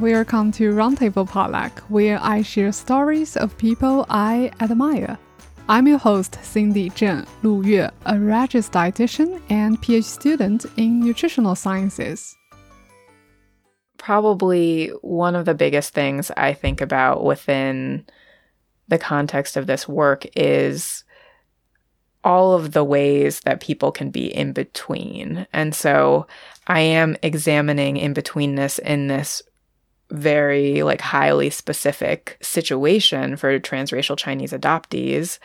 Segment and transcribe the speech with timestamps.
[0.00, 5.18] Welcome to Roundtable Potluck, where I share stories of people I admire.
[5.68, 11.54] I'm your host, Cindy Zheng Lu Yue, a registered dietitian and PhD student in nutritional
[11.54, 12.34] sciences.
[13.98, 18.06] Probably one of the biggest things I think about within
[18.88, 21.04] the context of this work is
[22.24, 25.46] all of the ways that people can be in between.
[25.52, 26.26] And so
[26.66, 29.42] I am examining in betweenness in this
[30.10, 35.38] very like highly specific situation for transracial Chinese adoptees.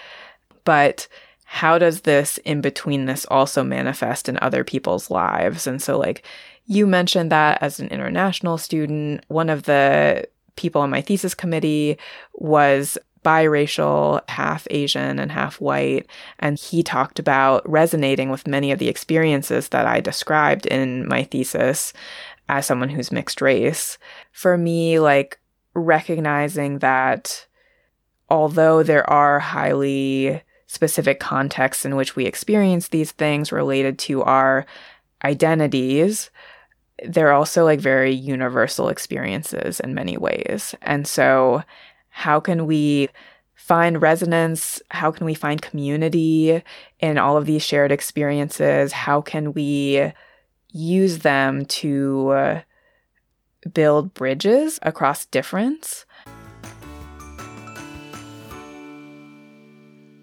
[0.63, 1.07] But
[1.45, 5.67] how does this in betweenness also manifest in other people's lives?
[5.67, 6.25] And so like
[6.67, 11.97] you mentioned that as an international student, one of the people on my thesis committee
[12.33, 16.07] was biracial, half Asian and half white.
[16.39, 21.23] And he talked about resonating with many of the experiences that I described in my
[21.23, 21.91] thesis
[22.47, 23.97] as someone who's mixed race.
[24.35, 25.39] For me, like
[25.73, 27.47] recognizing that
[28.29, 34.65] although there are highly specific contexts in which we experience these things related to our
[35.23, 36.31] identities,
[37.07, 40.75] they're also like very universal experiences in many ways.
[40.81, 41.63] And so
[42.09, 43.07] how can we
[43.53, 44.81] find resonance?
[44.91, 46.61] How can we find community
[46.99, 48.91] in all of these shared experiences?
[48.91, 50.11] How can we
[50.73, 52.63] use them to
[53.73, 56.05] build bridges across difference?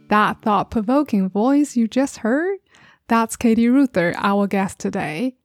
[0.09, 2.59] That thought provoking voice you just heard?
[3.09, 5.37] That's Katie Reuther, our guest today.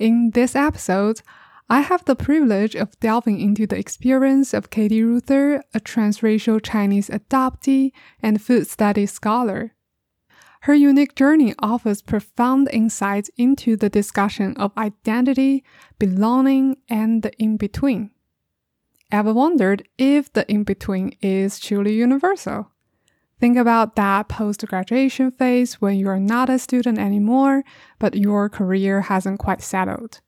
[0.00, 1.22] In this episode,
[1.68, 7.08] I have the privilege of delving into the experience of Katie Reuther, a transracial Chinese
[7.08, 9.75] adoptee and food studies scholar.
[10.66, 15.62] Her unique journey offers profound insights into the discussion of identity,
[16.00, 18.10] belonging, and the in between.
[19.12, 22.72] Ever wondered if the in between is truly universal?
[23.38, 27.62] Think about that post graduation phase when you're not a student anymore,
[28.00, 30.20] but your career hasn't quite settled.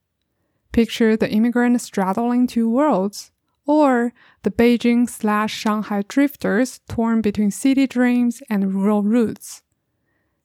[0.70, 3.32] Picture the immigrant straddling two worlds,
[3.66, 4.12] or
[4.44, 9.62] the Beijing slash Shanghai drifters torn between city dreams and rural roots.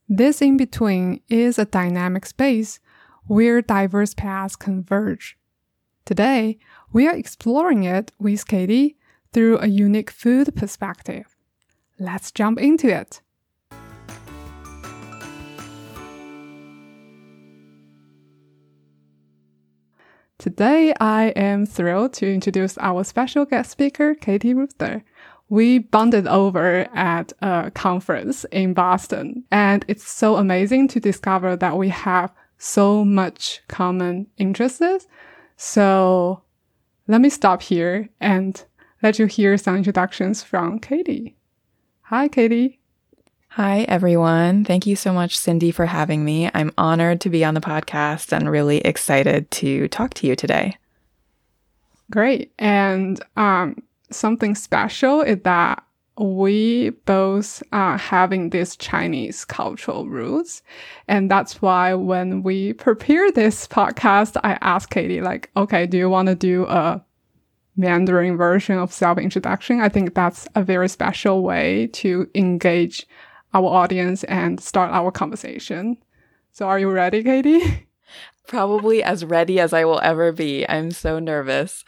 [0.09, 2.81] This in between is a dynamic space
[3.25, 5.37] where diverse paths converge.
[6.03, 6.57] Today,
[6.91, 8.97] we are exploring it with Katie
[9.31, 11.37] through a unique food perspective.
[11.97, 13.21] Let's jump into it.
[20.37, 25.05] Today, I am thrilled to introduce our special guest speaker, Katie Reuther.
[25.53, 31.77] We bonded over at a conference in Boston, and it's so amazing to discover that
[31.77, 35.05] we have so much common interests.
[35.55, 36.41] So
[37.07, 38.65] let me stop here and
[39.03, 41.35] let you hear some introductions from Katie.
[42.01, 42.79] Hi, Katie.
[43.49, 44.65] Hi, everyone.
[44.65, 46.49] Thank you so much, Cindy, for having me.
[46.55, 50.77] I'm honored to be on the podcast and really excited to talk to you today.
[52.09, 52.51] Great.
[52.57, 53.83] And um,
[54.15, 55.83] something special is that
[56.17, 60.61] we both are having these Chinese cultural roots.
[61.07, 66.09] And that's why when we prepare this podcast, I asked Katie, like, okay, do you
[66.09, 67.03] want to do a
[67.75, 69.81] Mandarin version of self introduction?
[69.81, 73.07] I think that's a very special way to engage
[73.55, 75.97] our audience and start our conversation.
[76.51, 77.87] So are you ready, Katie?
[78.46, 80.64] Probably as ready as I will ever be.
[80.66, 81.84] I'm so nervous.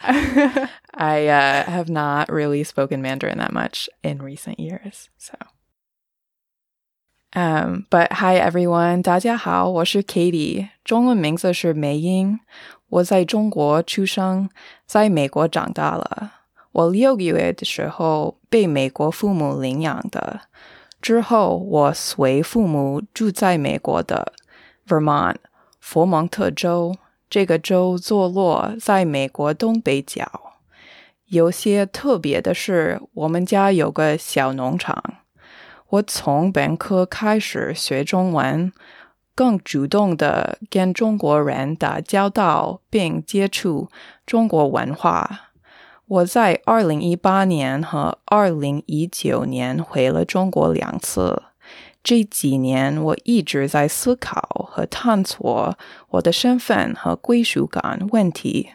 [0.93, 5.33] I uh, have not really spoken Mandarin that much in recent years, so.
[7.33, 12.39] Um, but hi everyone，大家好，我是 Katie，中文名字是梅英。
[12.89, 14.49] 我在中国出生，
[14.85, 16.33] 在美国长大了。
[16.73, 20.41] 我六个月的时候被美国父母领养的。
[21.01, 24.33] 之后，我随父母住在美国的
[24.85, 25.37] Vermont
[25.88, 26.96] 佛蒙特州。
[27.30, 30.28] 这个州坐落在美国东北角。
[31.26, 35.00] 有些特别的是，我们家有个小农场。
[35.90, 38.72] 我从本科开始学中文，
[39.36, 43.88] 更主动的跟中国人打交道，并接触
[44.26, 45.52] 中国文化。
[46.06, 51.44] 我在二零一八年和二零一九年回了中国两次。
[52.06, 55.76] 这几年，我一直在思考和探索
[56.10, 58.70] 我的身份和归属感问题。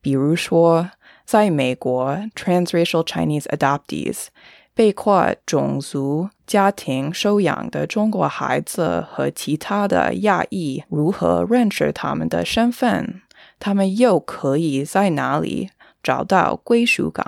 [0.00, 0.88] 比如说，
[1.26, 4.28] 在美国，transracial Chinese adoptees
[4.72, 13.20] 被跨种族家庭收养的中国孩子和其他的亚裔如何认识他们的身份？
[13.58, 15.68] 他们又可以在哪里？
[16.02, 17.26] 找到归属感。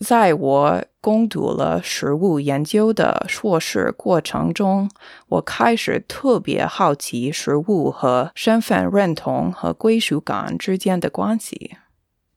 [0.00, 4.90] 在我攻读了食物研究的硕士过程中，
[5.28, 11.76] 我开始特别好奇食物和身份认同和归属感之间的关系。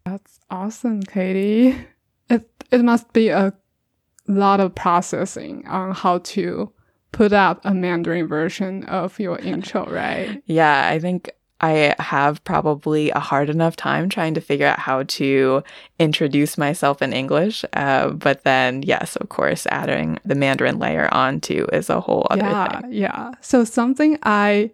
[0.06, 1.76] That's awesome, Katie.
[2.30, 3.52] It it must be a
[4.26, 6.72] lot of processing on how to
[7.12, 10.42] put up a Mandarin version of your intro, right?
[10.46, 11.32] Yeah, I think
[11.65, 15.63] I have probably a hard enough time trying to figure out how to
[15.99, 17.65] introduce myself in English.
[17.73, 22.43] Uh, but then, yes, of course, adding the Mandarin layer onto is a whole other
[22.43, 22.93] yeah, thing.
[22.93, 23.33] Yeah.
[23.41, 24.73] So, something I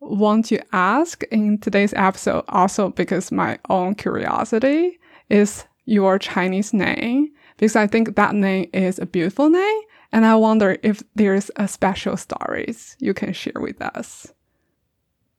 [0.00, 4.98] want to ask in today's episode, also because my own curiosity,
[5.28, 7.30] is your Chinese name.
[7.58, 9.80] Because I think that name is a beautiful name.
[10.12, 14.32] And I wonder if there's a special stories you can share with us.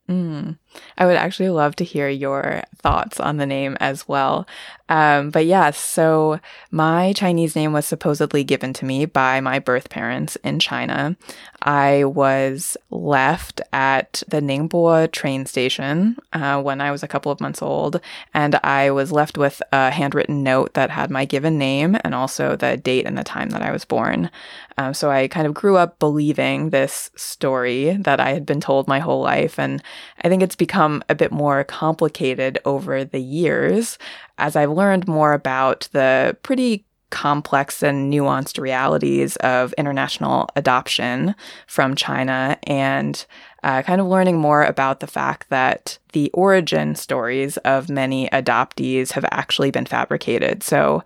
[0.10, 0.58] Mm.
[0.98, 4.48] I would actually love to hear your thoughts on the name as well.
[4.90, 6.40] Um, but yes, yeah, so
[6.70, 11.16] my Chinese name was supposedly given to me by my birth parents in China.
[11.62, 17.40] I was left at the Ningbo train station uh, when I was a couple of
[17.40, 18.02] months old,
[18.34, 22.58] and I was left with a handwritten note that had my given name and also
[22.58, 24.30] the date and the time that I was born.
[24.78, 28.88] Um, so I kind of grew up believing this story that I had been told
[28.88, 29.82] my whole life, and
[30.22, 33.98] I think it's become a bit more complicated over the years
[34.38, 41.36] as I've learned more about the pretty complex and nuanced realities of international adoption
[41.68, 43.26] from China and
[43.64, 49.12] uh, kind of learning more about the fact that the origin stories of many adoptees
[49.12, 50.64] have actually been fabricated.
[50.64, 51.04] So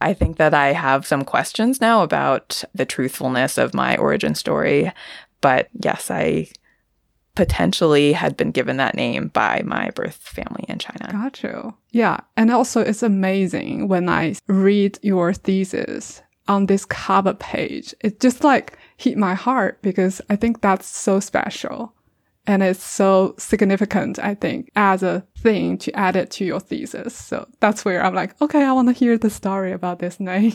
[0.00, 4.92] I think that I have some questions now about the truthfulness of my origin story.
[5.40, 6.48] But yes, I
[7.36, 11.12] potentially had been given that name by my birth family in China.
[11.12, 11.74] Got you.
[11.92, 12.18] Yeah.
[12.36, 17.94] And also, it's amazing when I read your thesis on this cover page.
[18.00, 21.92] It just like hit my heart because I think that's so special.
[22.48, 27.14] And it's so significant, I think, as a thing to add it to your thesis.
[27.14, 30.54] So that's where I'm like, okay, I want to hear the story about this name.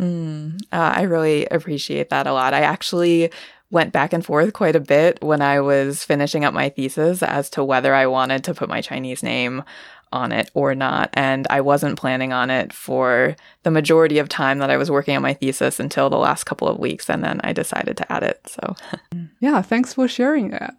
[0.00, 2.54] Mm, uh, I really appreciate that a lot.
[2.54, 3.30] I actually
[3.72, 7.48] went back and forth quite a bit when I was finishing up my thesis as
[7.50, 9.64] to whether I wanted to put my Chinese name
[10.12, 11.08] on it or not.
[11.14, 15.16] And I wasn't planning on it for the majority of time that I was working
[15.16, 17.08] on my thesis until the last couple of weeks.
[17.08, 18.40] And then I decided to add it.
[18.46, 18.76] So,
[19.40, 20.74] yeah, thanks for sharing that.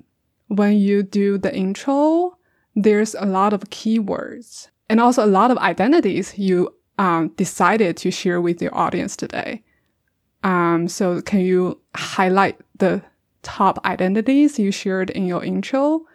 [0.49, 2.37] When you do the intro,
[2.75, 6.69] there's a lot of keywords and also a lot of identities you
[6.99, 9.63] um, decided to share with your audience today.
[10.43, 13.01] Um, so can you highlight the
[13.41, 16.05] top identities you shared in your intro?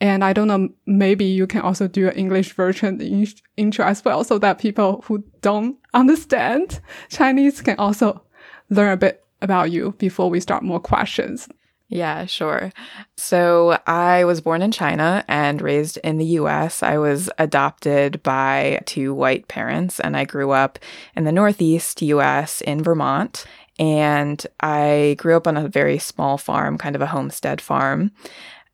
[0.00, 3.26] And I don't know, maybe you can also do an English version in
[3.56, 8.22] intro as well so that people who don't understand Chinese can also
[8.68, 11.48] learn a bit about you before we start more questions.
[11.92, 12.72] Yeah, sure.
[13.18, 16.82] So I was born in China and raised in the US.
[16.82, 20.78] I was adopted by two white parents and I grew up
[21.14, 23.44] in the Northeast US in Vermont.
[23.78, 28.12] And I grew up on a very small farm, kind of a homestead farm.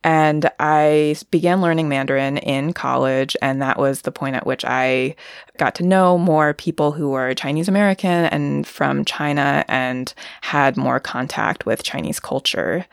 [0.04, 5.16] And I began learning Mandarin in college, and that was the point at which I
[5.56, 11.00] got to know more people who were Chinese American and from China and had more
[11.00, 12.86] contact with Chinese culture.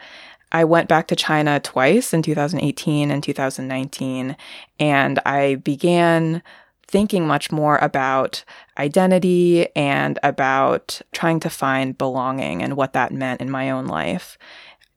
[0.51, 4.35] I went back to China twice in 2018 and 2019,
[4.79, 6.41] and I began
[6.87, 8.43] thinking much more about
[8.77, 14.37] identity and about trying to find belonging and what that meant in my own life.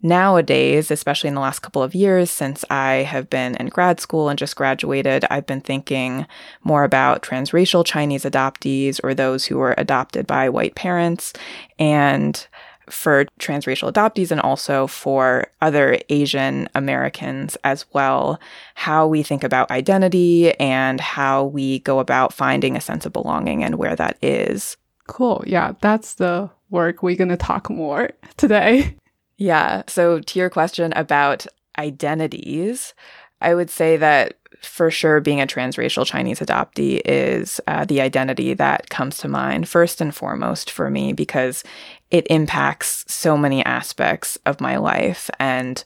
[0.01, 4.29] Nowadays, especially in the last couple of years since I have been in grad school
[4.29, 6.25] and just graduated, I've been thinking
[6.63, 11.33] more about transracial Chinese adoptees or those who were adopted by white parents
[11.81, 12.47] and
[12.91, 18.41] for transracial adoptees and also for other Asian Americans as well,
[18.75, 23.63] how we think about identity and how we go about finding a sense of belonging
[23.65, 24.77] and where that is.
[25.07, 25.43] Cool.
[25.47, 28.97] Yeah, that's the work we're going to talk more today.
[29.37, 29.83] Yeah.
[29.87, 31.47] So, to your question about
[31.79, 32.95] identities,
[33.41, 38.55] I would say that for sure being a transracial Chinese adoptee is uh, the identity
[38.55, 41.65] that comes to mind first and foremost for me because
[42.11, 45.31] it impacts so many aspects of my life.
[45.39, 45.83] And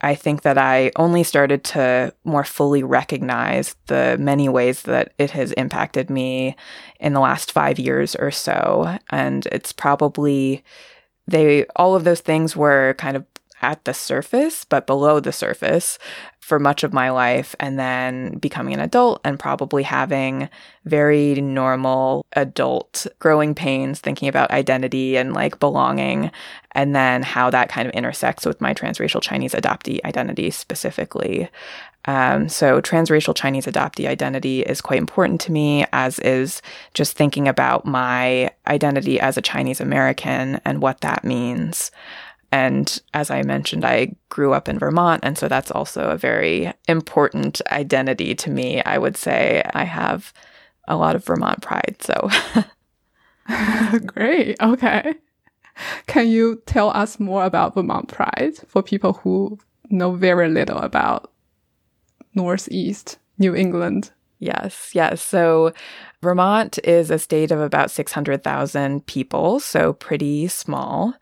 [0.00, 5.30] I think that I only started to more fully recognize the many ways that it
[5.30, 6.56] has impacted me
[6.98, 8.98] in the last five years or so.
[9.10, 10.64] And it's probably
[11.28, 13.24] they all of those things were kind of
[13.62, 15.98] at the surface, but below the surface,
[16.52, 20.50] for much of my life and then becoming an adult and probably having
[20.84, 26.30] very normal adult growing pains, thinking about identity and like belonging,
[26.72, 31.48] and then how that kind of intersects with my transracial Chinese adoptee identity specifically.
[32.04, 36.60] Um, so, transracial Chinese adoptee identity is quite important to me, as is
[36.92, 41.90] just thinking about my identity as a Chinese American and what that means.
[42.52, 45.24] And as I mentioned, I grew up in Vermont.
[45.24, 48.82] And so that's also a very important identity to me.
[48.82, 50.34] I would say I have
[50.86, 51.96] a lot of Vermont pride.
[52.00, 52.28] So
[54.06, 54.60] great.
[54.60, 55.14] Okay.
[56.06, 61.32] Can you tell us more about Vermont pride for people who know very little about
[62.34, 64.10] Northeast New England?
[64.38, 65.22] Yes, yes.
[65.22, 65.72] So
[66.20, 71.14] Vermont is a state of about 600,000 people, so pretty small.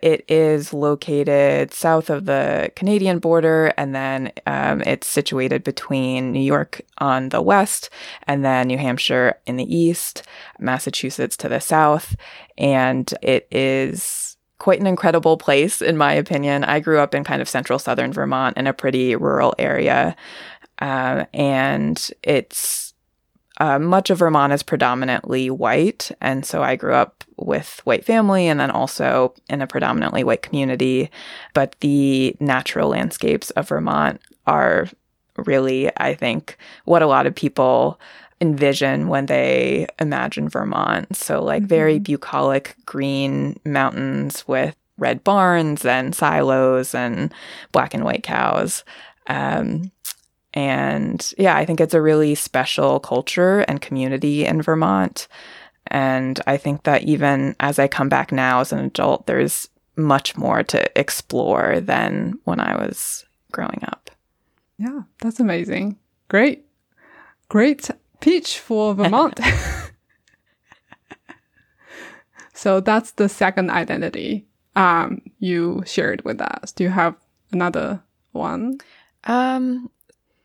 [0.00, 6.40] It is located south of the Canadian border, and then um, it's situated between New
[6.40, 7.90] York on the west,
[8.24, 10.22] and then New Hampshire in the east,
[10.60, 12.14] Massachusetts to the south.
[12.56, 16.64] And it is quite an incredible place, in my opinion.
[16.64, 20.14] I grew up in kind of central southern Vermont in a pretty rural area.
[20.80, 22.87] Uh, and it's
[23.58, 26.10] uh, much of Vermont is predominantly white.
[26.20, 30.42] And so I grew up with white family and then also in a predominantly white
[30.42, 31.10] community.
[31.54, 34.88] But the natural landscapes of Vermont are
[35.36, 38.00] really, I think, what a lot of people
[38.40, 41.16] envision when they imagine Vermont.
[41.16, 41.68] So, like, mm-hmm.
[41.68, 47.32] very bucolic green mountains with red barns and silos and
[47.72, 48.84] black and white cows.
[49.26, 49.90] Um,
[50.58, 55.28] and yeah, I think it's a really special culture and community in Vermont.
[55.86, 60.36] And I think that even as I come back now as an adult, there's much
[60.36, 64.10] more to explore than when I was growing up.
[64.78, 65.96] Yeah, that's amazing.
[66.26, 66.66] Great.
[67.48, 67.88] Great
[68.18, 69.38] pitch for Vermont.
[72.52, 76.72] so that's the second identity um, you shared with us.
[76.72, 77.14] Do you have
[77.52, 78.80] another one?
[79.22, 79.88] Um,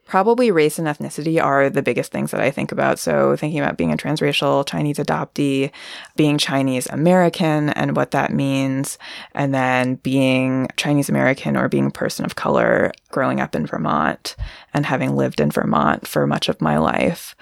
[0.05, 2.99] probably race and ethnicity are the biggest things that I think about.
[2.99, 5.71] So, thinking about being a transracial Chinese adoptee,
[6.15, 8.97] being Chinese American and what that means,
[9.33, 14.35] and then being Chinese American or being a person of color growing up in Vermont
[14.73, 17.35] and having lived in Vermont for much of my life.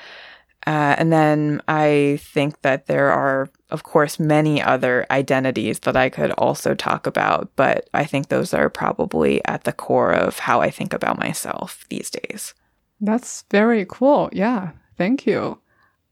[0.67, 6.09] Uh, and then I think that there are, of course, many other identities that I
[6.09, 10.61] could also talk about, but I think those are probably at the core of how
[10.61, 12.53] I think about myself these days.
[12.99, 14.29] That's very cool.
[14.31, 14.71] Yeah.
[14.97, 15.59] Thank you.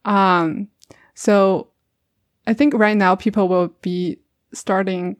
[0.06, 0.70] Um,
[1.14, 1.68] so
[2.48, 4.18] I think right now people will be
[4.54, 5.18] starting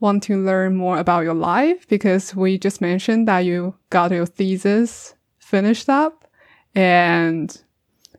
[0.00, 4.26] want to learn more about your life because we just mentioned that you got your
[4.26, 6.30] thesis finished up
[6.74, 7.62] and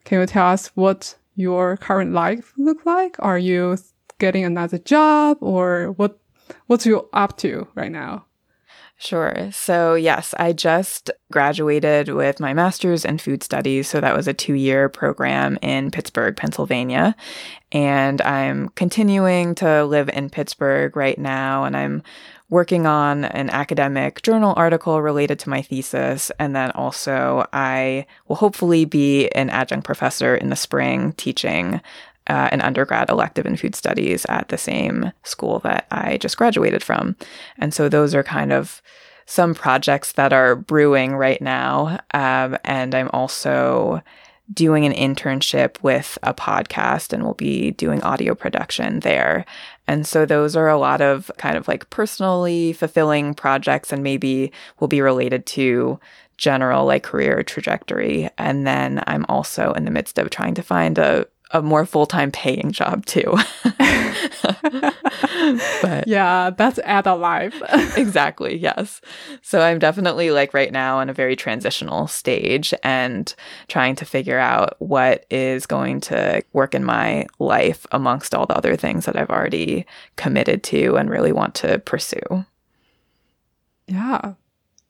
[0.04, 3.16] can you tell us what your current life look like?
[3.20, 3.78] Are you
[4.18, 6.20] getting another job or what,
[6.68, 8.26] what's you up to right now?
[9.02, 9.50] Sure.
[9.54, 13.88] So, yes, I just graduated with my master's in food studies.
[13.88, 17.16] So, that was a two year program in Pittsburgh, Pennsylvania.
[17.72, 21.64] And I'm continuing to live in Pittsburgh right now.
[21.64, 22.04] And I'm
[22.50, 26.32] working on an academic journal article related to my thesis.
[26.40, 31.82] And then also, I will hopefully be an adjunct professor in the spring teaching
[32.28, 36.84] uh, an undergrad elective in food studies at the same school that I just graduated
[36.84, 37.16] from.
[37.58, 38.82] And so, those are kind of
[39.26, 42.00] some projects that are brewing right now.
[42.16, 44.02] Um, and I'm also
[44.52, 49.46] doing an internship with a podcast and we'll be doing audio production there.
[49.90, 54.52] And so those are a lot of kind of like personally fulfilling projects and maybe
[54.80, 56.00] will be related to
[56.38, 58.30] general like career trajectory.
[58.38, 62.32] And then I'm also in the midst of trying to find a a more full-time
[62.32, 63.38] paying job too.
[65.82, 67.62] but yeah, that's adult life.
[67.98, 68.58] exactly.
[68.58, 69.02] Yes.
[69.42, 73.34] So I'm definitely like right now in a very transitional stage and
[73.68, 78.58] trying to figure out what is going to work in my life amongst all the
[78.58, 82.46] other things that I've already committed to and really want to pursue.
[83.88, 84.34] Yeah.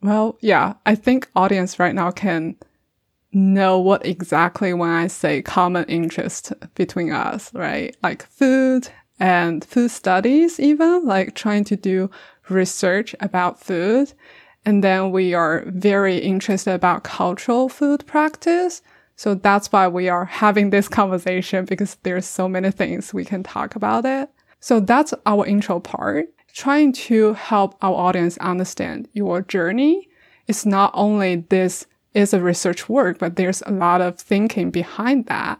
[0.01, 2.55] Well, yeah, I think audience right now can
[3.31, 7.95] know what exactly when I say common interest between us, right?
[8.01, 12.09] Like food and food studies, even like trying to do
[12.49, 14.13] research about food.
[14.65, 18.81] And then we are very interested about cultural food practice.
[19.15, 23.43] So that's why we are having this conversation because there's so many things we can
[23.43, 24.29] talk about it.
[24.59, 30.09] So that's our intro part, trying to help our audience understand your journey
[30.49, 35.25] it's not only this is a research work, but there's a lot of thinking behind
[35.27, 35.59] that.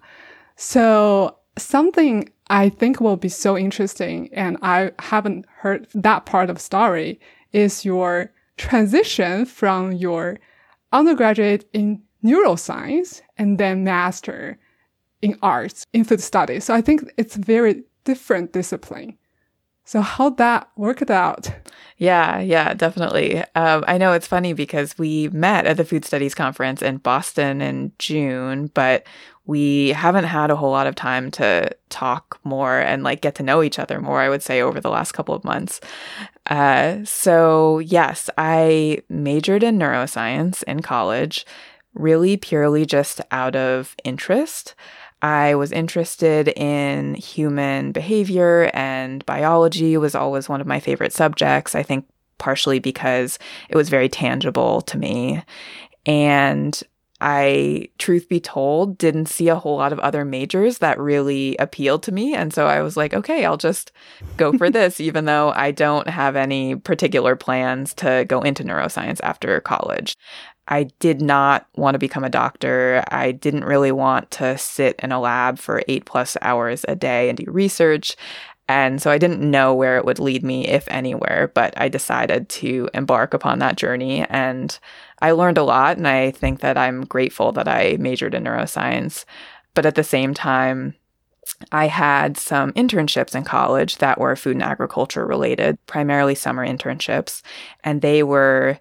[0.56, 6.60] So something I think will be so interesting, and I haven't heard that part of
[6.60, 7.20] story,
[7.54, 10.40] is your transition from your
[10.92, 14.58] undergraduate in neuroscience and then master
[15.22, 16.66] in arts in food studies.
[16.66, 19.19] So I think it's very different discipline.
[19.90, 21.52] So how'd that worked out?
[21.98, 23.40] Yeah, yeah, definitely.
[23.56, 27.60] Um, I know it's funny because we met at the Food Studies Conference in Boston
[27.60, 29.08] in June, but
[29.48, 33.44] we haven't had a whole lot of time to talk more and like get to
[33.44, 35.82] know each other more, I would say, over the last couple of months.
[36.46, 41.48] Uh, so, yes, I majored in neuroscience in college,
[41.96, 44.76] really purely just out of interest.
[45.22, 51.76] I was interested in human behavior and biology was always one of my favorite subjects.
[51.76, 52.06] I think
[52.38, 53.38] partially because
[53.70, 55.44] it was very tangible to me.
[56.06, 56.82] And
[57.22, 62.02] I, truth be told, didn't see a whole lot of other majors that really appealed
[62.04, 62.34] to me.
[62.34, 63.92] And so I was like, okay, I'll just
[64.38, 69.20] go for this, even though I don't have any particular plans to go into neuroscience
[69.22, 70.16] after college.
[70.70, 73.04] I did not want to become a doctor.
[73.10, 77.28] I didn't really want to sit in a lab for eight plus hours a day
[77.28, 78.16] and do research.
[78.68, 82.50] And so I didn't know where it would lead me, if anywhere, but I decided
[82.50, 84.24] to embark upon that journey.
[84.30, 84.78] And
[85.24, 85.98] I learned a lot.
[85.98, 89.26] And I think that I'm grateful that I majored in neuroscience.
[89.74, 90.94] But at the same time,
[91.72, 97.42] I had some internships in college that were food and agriculture related, primarily summer internships.
[97.84, 98.80] And they were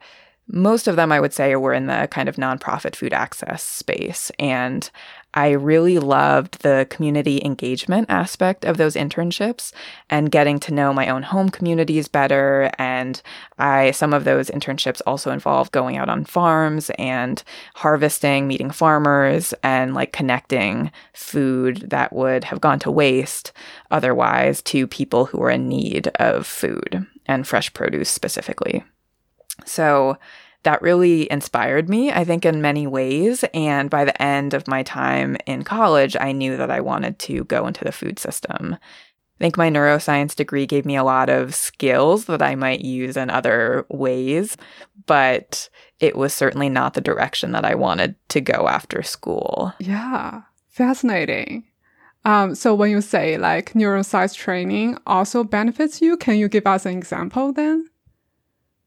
[0.50, 4.33] most of them, I would say, were in the kind of nonprofit food access space.
[4.38, 4.90] And
[5.35, 9.73] I really loved the community engagement aspect of those internships
[10.09, 12.71] and getting to know my own home communities better.
[12.78, 13.21] And
[13.59, 17.43] I, some of those internships also involved going out on farms and
[17.75, 23.52] harvesting, meeting farmers, and like connecting food that would have gone to waste
[23.90, 28.82] otherwise to people who were in need of food and fresh produce specifically.
[29.69, 30.19] So
[30.65, 33.45] that really inspired me, I think, in many ways.
[33.54, 37.45] And by the end of my time in college, I knew that I wanted to
[37.45, 38.76] go into the food system.
[39.39, 43.17] I think my neuroscience degree gave me a lot of skills that I might use
[43.17, 44.57] in other ways,
[45.07, 45.69] but
[46.00, 49.73] it was certainly not the direction that I wanted to go after school.
[49.78, 51.65] Yeah, fascinating.
[52.25, 56.85] Um, so when you say like neuroscience training also benefits you, can you give us
[56.85, 57.89] an example then?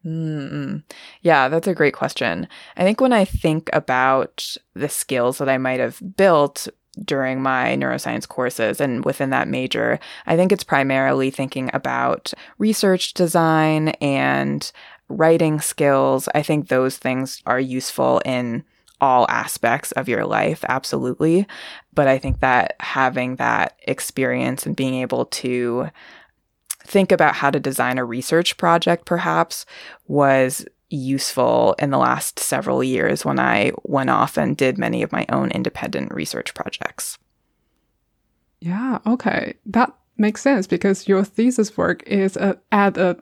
[0.05, 0.83] Mm-mm.
[1.21, 2.47] Yeah, that's a great question.
[2.75, 6.67] I think when I think about the skills that I might have built
[7.05, 13.13] during my neuroscience courses and within that major, I think it's primarily thinking about research
[13.13, 14.71] design and
[15.07, 16.27] writing skills.
[16.33, 18.63] I think those things are useful in
[18.99, 21.47] all aspects of your life, absolutely.
[21.93, 25.89] But I think that having that experience and being able to
[26.91, 29.65] think about how to design a research project perhaps
[30.07, 35.11] was useful in the last several years when I went off and did many of
[35.11, 37.17] my own independent research projects.
[38.59, 39.55] Yeah, okay.
[39.65, 43.17] That makes sense because your thesis work is a, at a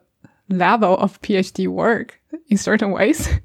[0.48, 3.28] level of PhD work in certain ways.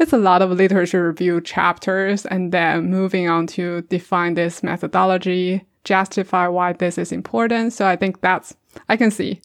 [0.00, 5.64] it's a lot of literature review chapters and then moving on to define this methodology,
[5.84, 7.72] justify why this is important.
[7.72, 8.56] So I think that's,
[8.88, 9.40] I can see.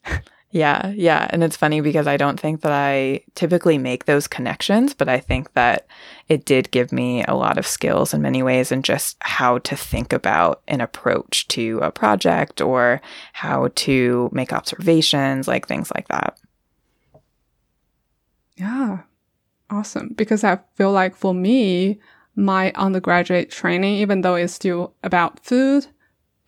[0.52, 1.28] Yeah, yeah.
[1.30, 5.20] And it's funny because I don't think that I typically make those connections, but I
[5.20, 5.88] think that
[6.28, 9.78] it did give me a lot of skills in many ways and just how to
[9.78, 16.10] think about an approach to a project or how to make observations, like things like
[16.10, 16.38] that.
[18.58, 19.04] Yeah,
[19.70, 20.10] awesome.
[20.18, 22.02] Because I feel like for me,
[22.36, 25.88] my undergraduate training, even though it's still about food,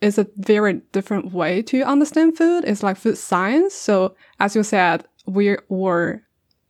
[0.04, 2.64] is a very different way to understand food.
[2.66, 3.74] It's like food science.
[3.74, 6.22] So as you said, we were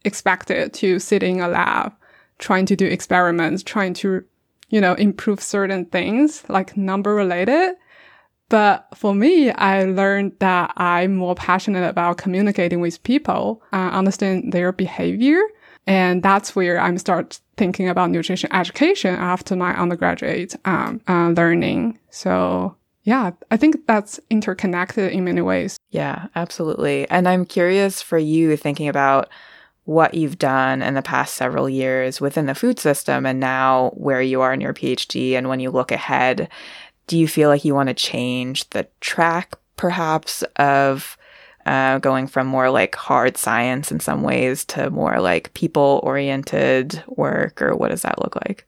[0.05, 1.93] expected to sit in a lab,
[2.39, 4.25] trying to do experiments, trying to,
[4.69, 7.75] you know, improve certain things like number related.
[8.51, 14.53] But for me, I learned that I'm more passionate about communicating with people, uh, understand
[14.53, 15.43] their behavior.
[15.87, 21.99] And that's where I'm start thinking about nutrition education after my undergraduate um, uh, learning.
[22.11, 25.79] So yeah, I think that's interconnected in many ways.
[25.91, 27.09] Yeah, absolutely.
[27.11, 29.29] And I'm curious for you thinking about
[29.85, 34.23] what you've done in the past several years within the food system and now where
[34.23, 35.33] you are in your PhD.
[35.33, 36.49] And when you look ahead,
[37.07, 41.19] do you feel like you want to change the track perhaps of
[41.67, 47.03] uh, going from more like hard science in some ways to more like people oriented
[47.07, 48.67] work, or what does that look like?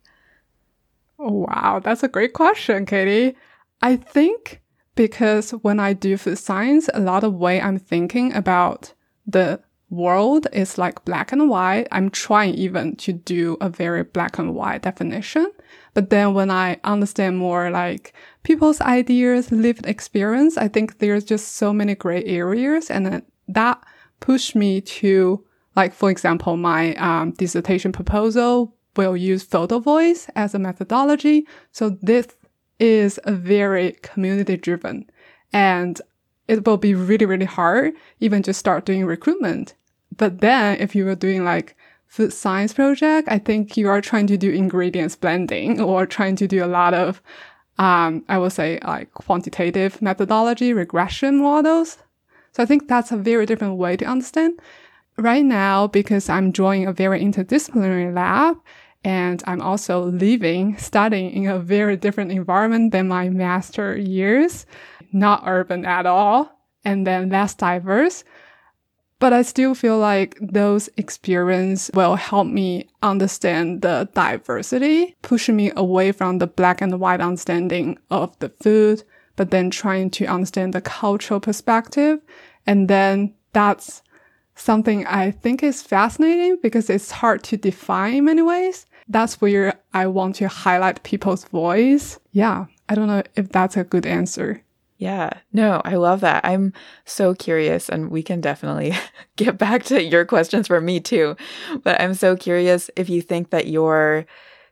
[1.19, 3.37] Wow, that's a great question, Katie.
[3.83, 4.63] I think
[4.95, 8.95] because when I do food science, a lot of way I'm thinking about
[9.27, 9.61] the
[9.91, 11.87] world is like black and white.
[11.93, 15.51] I'm trying even to do a very black and white definition.
[15.95, 18.13] But then when I understand more like
[18.43, 23.85] people's ideas, lived experience, I think there's just so many gray areas and that
[24.21, 25.45] pushed me to
[25.77, 31.47] like, for example, my um, dissertation proposal will use photo voice as a methodology.
[31.71, 32.29] So this
[32.79, 35.09] is very community driven
[35.53, 36.01] and
[36.49, 39.75] it will be really, really hard even to start doing recruitment.
[40.17, 44.27] But then if you were doing like food science project, I think you are trying
[44.29, 47.21] to do ingredients blending or trying to do a lot of,
[47.79, 51.99] um, I would say like quantitative methodology, regression models.
[52.53, 54.59] So I think that's a very different way to understand.
[55.19, 58.59] Right now, because I'm joining a very interdisciplinary lab
[59.07, 64.67] and I'm also living, studying in a very different environment than my master years,
[65.13, 66.51] not urban at all,
[66.85, 68.25] and then less diverse.
[69.21, 75.71] But I still feel like those experiences will help me understand the diversity, pushing me
[75.77, 79.05] away from the black and white understanding of the food,
[79.37, 82.19] but then trying to understand the cultural perspective.
[82.67, 84.03] And then that's
[84.57, 88.85] something I think is fascinating because it's hard to define in many ways.
[89.09, 92.19] That's where I want to highlight people's voice.
[92.33, 92.67] Yeah.
[92.89, 94.63] I don't know if that's a good answer.
[94.99, 96.45] Yeah, no, I love that.
[96.45, 96.73] I'm
[97.05, 98.95] so curious, and we can definitely
[99.37, 101.37] get back to your questions for me too.
[101.83, 104.25] But I'm so curious if you think that your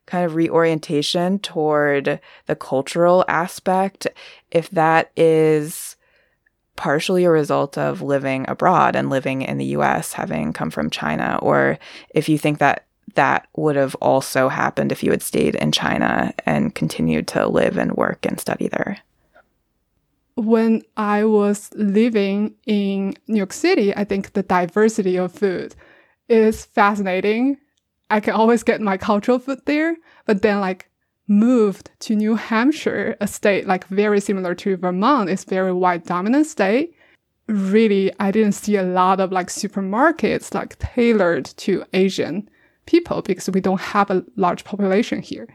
[0.07, 4.07] kind of reorientation toward the cultural aspect,
[4.51, 5.97] if that is
[6.77, 11.39] partially a result of living abroad and living in the US, having come from China,
[11.43, 11.79] or
[12.15, 12.84] if you think that
[13.15, 17.77] that would have also happened if you had stayed in China and continued to live
[17.77, 18.99] and work and study there
[20.37, 25.75] when I was living in New York City, I think the diversity of food
[26.29, 27.59] is fascinating.
[28.11, 29.97] I can always get my cultural food there,
[30.27, 30.91] but then like
[31.29, 36.47] moved to New Hampshire, a state like very similar to Vermont, is very white dominant
[36.47, 36.95] state.
[37.47, 42.49] Really, I didn't see a lot of like supermarkets like tailored to Asian
[42.87, 45.49] people because we don't have a large population here.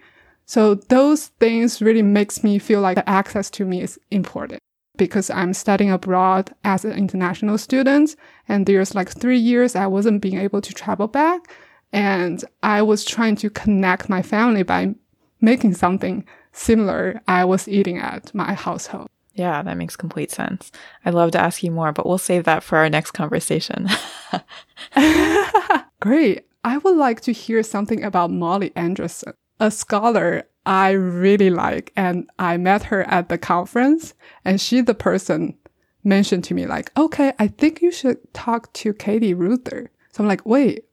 [0.46, 4.60] So those things really makes me feel like the access to me is important
[4.98, 8.16] because I'm studying abroad as an international student.
[8.48, 11.52] And there's like three years I wasn't being able to travel back.
[11.92, 14.96] And I was trying to connect my family by
[15.42, 19.08] making something similar I was eating at my household.
[19.34, 20.72] Yeah, that makes complete sense.
[21.06, 23.88] I'd love to ask you more, but we'll save that for our next conversation.
[26.00, 26.49] Great.
[26.64, 31.92] I would like to hear something about Molly Anderson, a scholar I really like.
[31.96, 34.14] And I met her at the conference
[34.46, 35.58] and she, the person
[36.04, 39.90] mentioned to me like, okay, I think you should talk to Katie Reuther.
[40.12, 40.86] So I'm like, wait,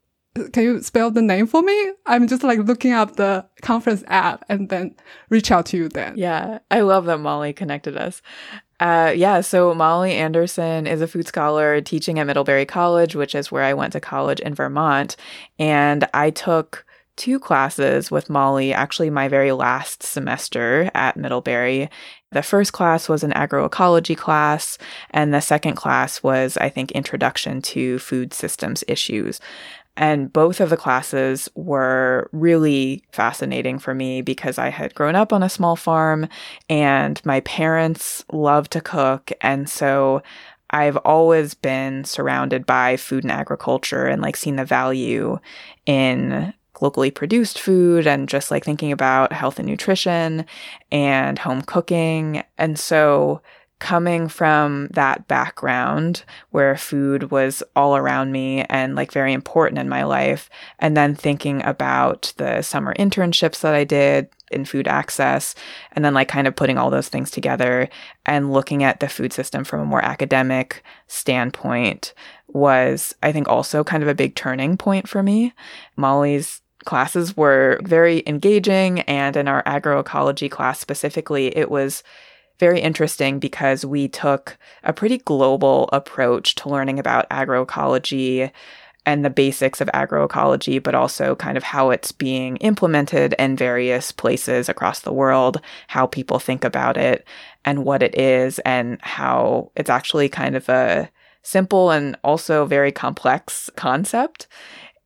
[0.53, 1.93] can you spell the name for me?
[2.07, 4.95] I'm just like looking up the conference app and then
[5.31, 6.15] reach out to you then.
[6.17, 6.59] Yeah.
[6.71, 8.23] I love that Molly connected us.
[8.79, 13.51] Uh, yeah, so Molly Anderson is a food scholar teaching at Middlebury College, which is
[13.51, 15.17] where I went to college in Vermont.
[15.59, 16.85] And I took
[17.17, 21.89] two classes with Molly, actually, my very last semester at Middlebury.
[22.33, 24.77] The first class was an agroecology class,
[25.11, 29.41] and the second class was, I think, Introduction to Food Systems Issues.
[29.97, 35.33] And both of the classes were really fascinating for me because I had grown up
[35.33, 36.29] on a small farm
[36.69, 39.33] and my parents loved to cook.
[39.41, 40.23] And so
[40.71, 45.39] I've always been surrounded by food and agriculture and like seen the value
[45.87, 50.45] in locally produced food and just like thinking about health and nutrition
[50.93, 52.43] and home cooking.
[52.59, 53.41] And so
[53.79, 59.89] coming from that background where food was all around me and like very important in
[59.89, 65.55] my life, and then thinking about the summer internships that I did in food access,
[65.93, 67.89] and then like kind of putting all those things together
[68.25, 72.15] and looking at the food system from a more academic standpoint
[72.49, 75.53] was, I think, also kind of a big turning point for me.
[75.97, 79.01] Molly's classes were very engaging.
[79.01, 82.03] And in our agroecology class specifically, it was
[82.59, 88.51] very interesting because we took a pretty global approach to learning about agroecology
[89.07, 94.11] and the basics of agroecology, but also kind of how it's being implemented in various
[94.11, 97.25] places across the world, how people think about it
[97.65, 101.09] and what it is, and how it's actually kind of a
[101.43, 104.49] simple and also very complex concept.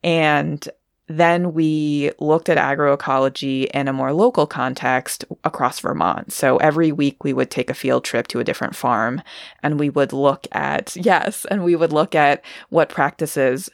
[0.02, 0.66] And
[1.10, 6.32] then we looked at agroecology in a more local context across Vermont.
[6.32, 9.20] So every week we would take a field trip to a different farm
[9.60, 13.68] and we would look at, yes, and we would look at what practices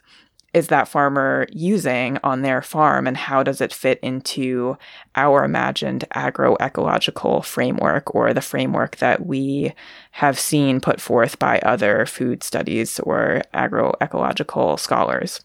[0.55, 4.79] is that farmer using on their farm and how does it fit into
[5.15, 9.75] our imagined agroecological framework or the framework that we
[10.13, 15.43] have seen put forth by other food studies or agroecological scholars.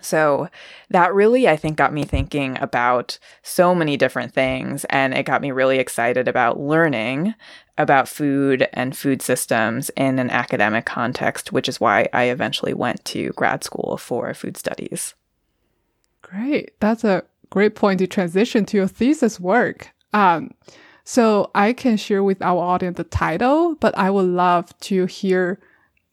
[0.00, 0.48] So
[0.90, 4.84] that really, I think, got me thinking about so many different things.
[4.86, 7.34] And it got me really excited about learning
[7.78, 13.04] about food and food systems in an academic context, which is why I eventually went
[13.06, 15.14] to grad school for food studies.
[16.20, 16.78] Great.
[16.80, 19.90] That's a great point to transition to your thesis work.
[20.12, 20.50] Um,
[21.04, 25.58] so I can share with our audience the title, but I would love to hear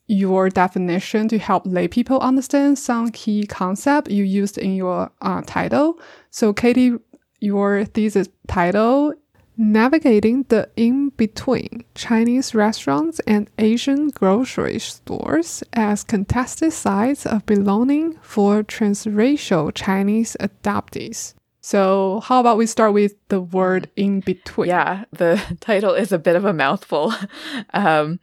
[0.08, 5.41] your definition to help lay people understand some key concept you used in your uh,
[5.46, 6.00] title.
[6.30, 6.94] So, Katie,
[7.39, 9.13] your thesis title
[9.58, 18.18] Navigating the in between Chinese restaurants and Asian grocery stores as contested sites of belonging
[18.22, 21.36] for transracial Chinese adoptees.
[21.62, 24.68] So, how about we start with the word in between?
[24.68, 27.13] Yeah, the title is a bit of a mouthful.
[27.74, 28.20] um,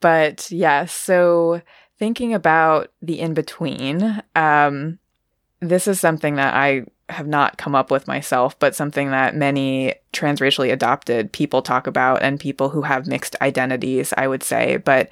[0.00, 1.62] but yeah, so
[1.98, 4.98] thinking about the in between, um,
[5.60, 9.94] this is something that I have not come up with myself, but something that many
[10.12, 14.78] transracially adopted people talk about and people who have mixed identities, I would say.
[14.78, 15.10] But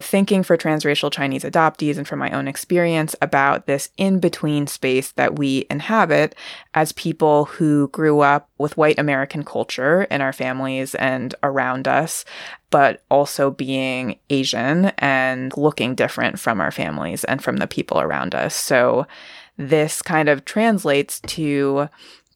[0.00, 5.12] thinking for transracial Chinese adoptees and from my own experience about this in between space
[5.12, 6.34] that we inhabit
[6.74, 12.24] as people who grew up with white American culture in our families and around us,
[12.70, 18.34] but also being Asian and looking different from our families and from the people around
[18.34, 18.54] us.
[18.54, 19.06] So
[19.58, 21.90] this kind of translates to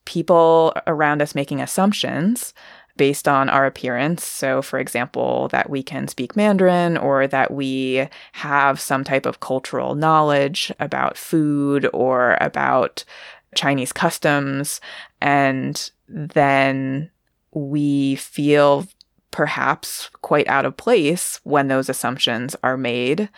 [0.05, 2.53] people around us making assumptions
[2.97, 4.25] based on our appearance.
[4.25, 9.41] So, for example, that we can speak Mandarin or that we have some type of
[9.41, 13.05] cultural knowledge about food or about
[13.55, 14.81] Chinese customs.
[15.21, 17.11] And then
[17.53, 18.87] we feel
[19.31, 23.29] perhaps quite out of place when those assumptions are made.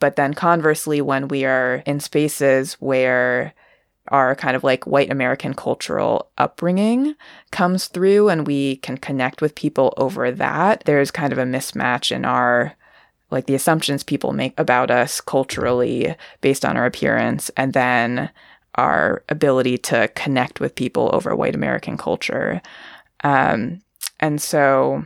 [0.00, 3.52] But then conversely, when we are in spaces where
[4.08, 7.14] our kind of like white American cultural upbringing
[7.50, 12.10] comes through and we can connect with people over that, there's kind of a mismatch
[12.10, 12.74] in our
[13.30, 18.30] like the assumptions people make about us culturally based on our appearance and then
[18.76, 22.62] our ability to connect with people over white American culture.
[23.24, 23.82] Um,
[24.20, 25.04] and so,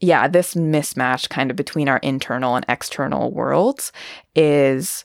[0.00, 3.92] yeah, this mismatch kind of between our internal and external worlds
[4.34, 5.04] is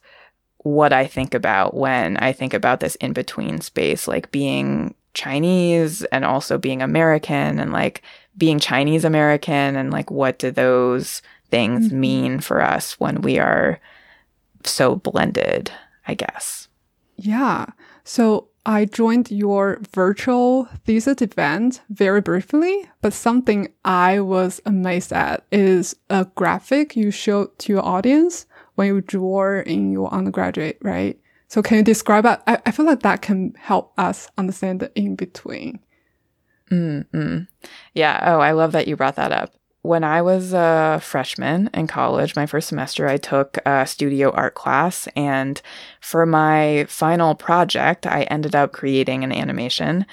[0.64, 6.04] what I think about when I think about this in between space, like being Chinese
[6.06, 8.02] and also being American and like
[8.38, 11.22] being Chinese American and like what do those
[11.52, 12.00] things mm-hmm.
[12.00, 13.80] mean for us when we are
[14.64, 15.72] so blended,
[16.08, 16.68] I guess.
[17.16, 17.66] Yeah.
[18.04, 25.46] So I joined your virtual thesis event very briefly, but something I was amazed at
[25.52, 28.46] is a graphic you showed to your audience
[28.76, 31.20] when you draw in your undergraduate, right?
[31.48, 32.40] So can you describe it?
[32.48, 35.80] I, I feel like that can help us understand the in between.
[36.72, 37.40] Mm-hmm.
[37.94, 38.20] Yeah.
[38.26, 39.54] Oh, I love that you brought that up.
[39.84, 44.56] When I was a freshman in college, my first semester, I took a studio art
[44.56, 45.10] class.
[45.14, 45.62] And
[46.00, 50.06] for my final project, I ended up creating an animation.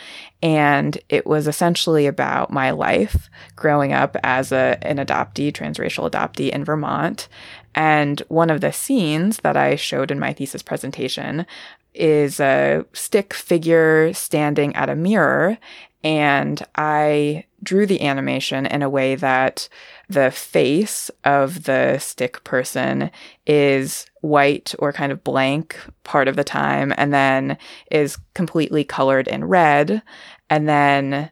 [0.42, 6.50] And it was essentially about my life growing up as a, an adoptee, transracial adoptee
[6.50, 7.28] in Vermont.
[7.74, 11.46] And one of the scenes that I showed in my thesis presentation
[11.94, 15.58] is a stick figure standing at a mirror.
[16.02, 19.68] And I drew the animation in a way that
[20.08, 23.10] the face of the stick person
[23.46, 27.58] is white or kind of blank part of the time, and then
[27.90, 30.02] is completely colored in red.
[30.48, 31.30] And then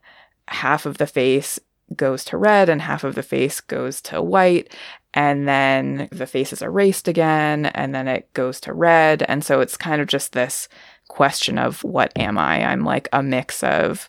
[0.48, 1.58] half of the face
[1.96, 4.74] goes to red and half of the face goes to white
[5.14, 9.22] and then the face is erased again and then it goes to red.
[9.22, 10.68] And so it's kind of just this
[11.08, 12.62] question of what am i?
[12.62, 14.08] I'm like a mix of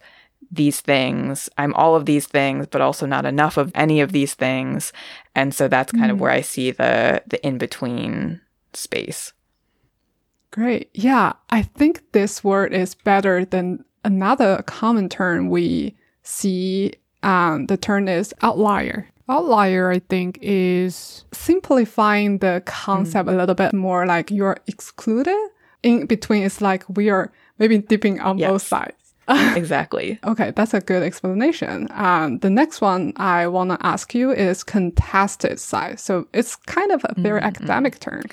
[0.52, 1.50] these things.
[1.58, 4.92] I'm all of these things but also not enough of any of these things.
[5.36, 6.12] And so that's kind mm.
[6.12, 8.42] of where i see the the in between
[8.74, 9.34] space.
[10.52, 10.90] Great.
[10.94, 17.78] Yeah i think this word is better than another common term we see um, the
[17.78, 23.34] term is outlier outlier, I think, is simplifying the concept Mm.
[23.34, 25.38] a little bit more like you're excluded.
[25.84, 28.50] In between, it's like we are maybe dipping on Yes.
[28.50, 28.96] both sides.
[29.56, 30.18] Exactly.
[30.26, 31.88] Okay, that's a good explanation.
[31.92, 36.00] Um, the next one I want to ask you is contested site.
[36.00, 37.46] So it's kind of a very Mhm.
[37.46, 38.24] academic term.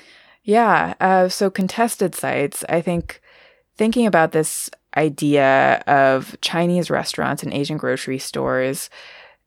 [0.43, 0.95] Yeah.
[0.99, 3.21] Uh, so contested sites, I think
[3.77, 8.89] thinking about this idea of Chinese restaurants and Asian grocery stores,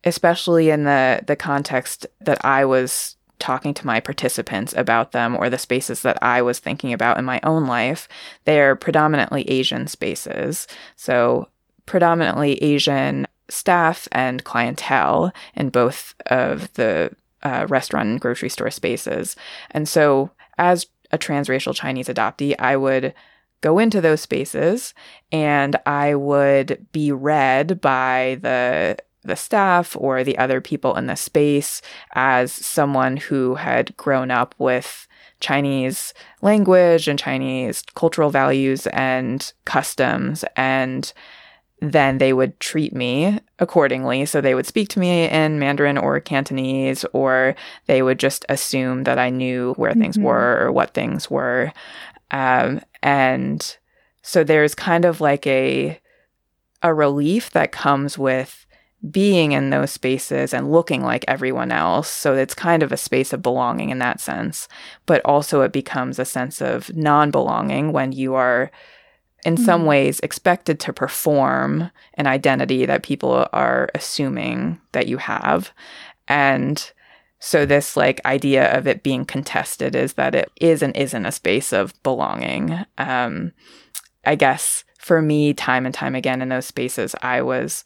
[0.04, 5.50] especially in the, the context that I was talking to my participants about them or
[5.50, 8.06] the spaces that I was thinking about in my own life,
[8.44, 10.66] they're predominantly Asian spaces.
[10.96, 11.48] So
[11.86, 17.10] predominantly Asian staff and clientele in both of the
[17.42, 19.34] uh, restaurant and grocery store spaces.
[19.70, 23.14] And so as a transracial Chinese adoptee, I would
[23.62, 24.94] go into those spaces
[25.32, 31.16] and I would be read by the the staff or the other people in the
[31.16, 31.83] space
[32.14, 35.06] as someone who had grown up with
[35.40, 41.12] Chinese language and Chinese cultural values and customs and
[41.83, 44.26] then they would treat me accordingly.
[44.26, 47.54] So they would speak to me in Mandarin or Cantonese, or
[47.87, 50.24] they would just assume that I knew where things Mhm.
[50.24, 51.72] were or what things were.
[52.30, 53.76] Um, and
[54.20, 55.98] so there's kind of like a
[56.83, 58.66] a relief that comes with
[59.08, 62.08] being in those spaces and looking like everyone else.
[62.08, 64.68] So it's kind of a space of belonging in that sense.
[65.06, 68.70] But also it becomes a sense of non-belonging when you are
[69.46, 69.86] in some Mhm.
[69.86, 75.70] ways expected to perform an identity that people are assuming that you have.
[76.28, 76.92] And
[77.38, 81.32] so this like idea of it being contested is that it is and isn't a
[81.32, 82.84] space of belonging.
[82.98, 83.52] Um,
[84.26, 87.82] I guess for me, time and time again in those spaces, I was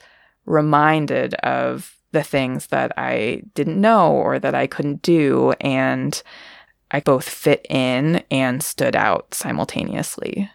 [0.47, 5.53] reminded of the things that I didn't know or that I couldn't do.
[5.61, 6.23] And
[6.91, 10.51] I both fit in and stood out simultaneously.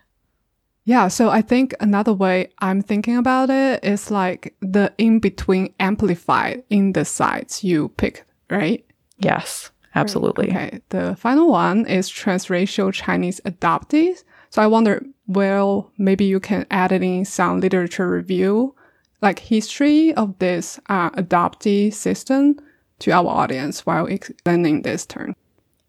[0.85, 5.73] Yeah, so I think another way I'm thinking about it is like the in between
[5.79, 8.83] amplified in the sites you pick, right?
[9.19, 10.49] Yes, absolutely.
[10.49, 10.81] Okay.
[10.89, 14.23] The final one is transracial Chinese adoptees.
[14.49, 18.73] So I wonder, well, maybe you can add in some literature review,
[19.21, 22.59] like history of this uh, adoptee system
[22.99, 25.35] to our audience while explaining this term.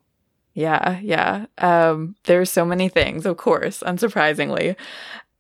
[0.55, 1.47] Yeah, yeah.
[1.59, 4.75] Um, there's so many things, of course, unsurprisingly.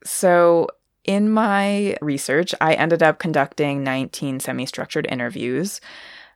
[0.05, 0.69] So,
[1.07, 5.81] in my research, I ended up conducting 19 semi structured interviews.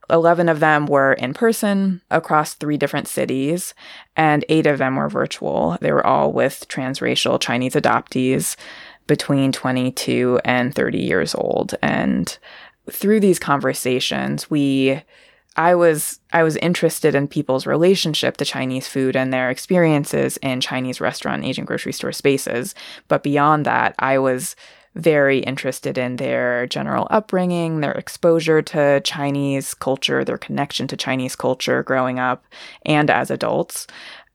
[0.09, 3.75] 11 of them were in person across three different cities,
[4.17, 5.79] and eight of them were virtual.
[5.81, 8.57] They were all with transracial Chinese adoptees
[9.07, 11.75] between 22 and 30 years old.
[11.83, 12.37] And
[12.91, 15.03] through these conversations, we
[15.61, 20.61] I was I was interested in people's relationship to Chinese food and their experiences in
[20.61, 22.75] Chinese restaurant Asian grocery store spaces.
[23.09, 24.57] But beyond that, I was
[24.95, 31.37] very interested in their general upbringing, their exposure to Chinese culture, their connection to Chinese
[31.37, 32.41] culture growing up
[32.87, 33.87] and as adults.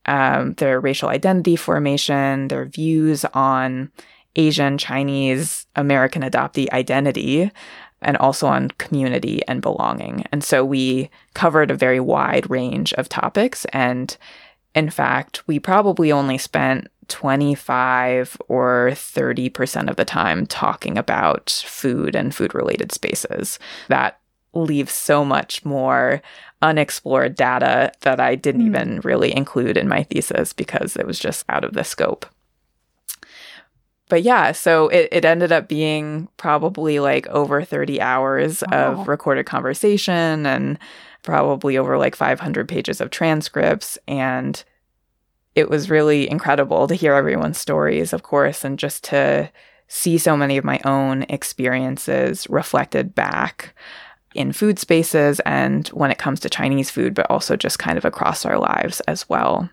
[0.05, 3.91] um, their racial identity formation, their views on
[4.35, 7.51] Asian, Chinese, American adoptee identity,
[8.01, 10.25] and also on community and belonging.
[10.31, 13.65] And so we covered a very wide range of topics.
[13.65, 14.15] And
[14.73, 22.15] in fact, we probably only spent 25 or 30% of the time talking about food
[22.15, 23.59] and food related spaces.
[23.87, 24.19] That
[24.53, 26.21] leaves so much more
[26.61, 28.67] unexplored data that I didn't mm.
[28.67, 32.25] even really include in my thesis because it was just out of the scope
[34.07, 38.91] but yeah, so it, it ended up being probably like over 30 hours oh, wow.
[39.01, 40.77] of recorded conversation and
[41.23, 43.97] probably over like 500 pages of transcripts.
[44.07, 44.63] And
[45.55, 49.49] it was really incredible to hear everyone's stories, of course, and just to
[49.87, 53.73] see so many of my own experiences reflected back
[54.35, 58.05] in food spaces and when it comes to Chinese food, but also just kind of
[58.05, 59.69] across our lives as well.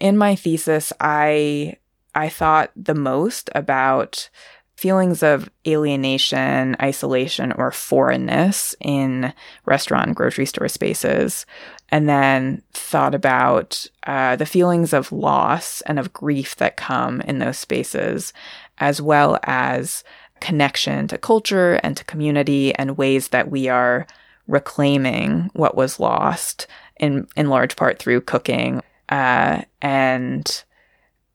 [0.00, 1.76] In my thesis, I
[2.14, 4.28] I thought the most about
[4.76, 9.32] feelings of alienation, isolation, or foreignness in
[9.66, 11.46] restaurant grocery store spaces.
[11.90, 17.38] And then thought about uh, the feelings of loss and of grief that come in
[17.38, 18.32] those spaces,
[18.78, 20.02] as well as
[20.40, 24.06] connection to culture and to community and ways that we are
[24.48, 26.66] reclaiming what was lost
[26.98, 28.82] in, in large part through cooking.
[29.08, 30.64] Uh, and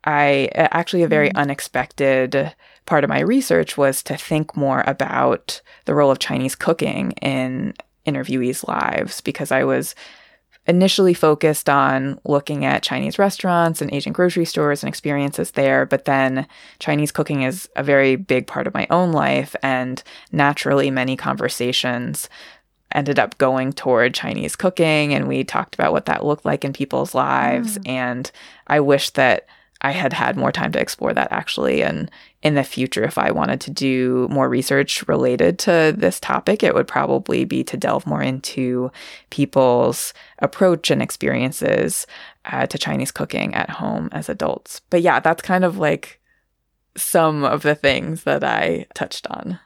[0.03, 1.35] I actually a very mm.
[1.35, 7.11] unexpected part of my research was to think more about the role of Chinese cooking
[7.21, 7.73] in
[8.05, 9.93] interviewees' lives because I was
[10.67, 16.05] initially focused on looking at Chinese restaurants and Asian grocery stores and experiences there, but
[16.05, 16.47] then
[16.79, 22.29] Chinese cooking is a very big part of my own life, and naturally, many conversations
[22.91, 26.73] ended up going toward Chinese cooking, and we talked about what that looked like in
[26.73, 27.77] people's lives.
[27.79, 27.89] Mm.
[27.89, 28.31] And
[28.67, 29.47] I wish that
[29.81, 31.81] I had had more time to explore that actually.
[31.81, 32.11] And
[32.41, 36.75] in the future, if I wanted to do more research related to this topic, it
[36.75, 38.91] would probably be to delve more into
[39.29, 42.05] people's approach and experiences
[42.45, 44.81] uh, to Chinese cooking at home as adults.
[44.89, 46.19] But yeah, that's kind of like
[46.97, 49.59] some of the things that I touched on.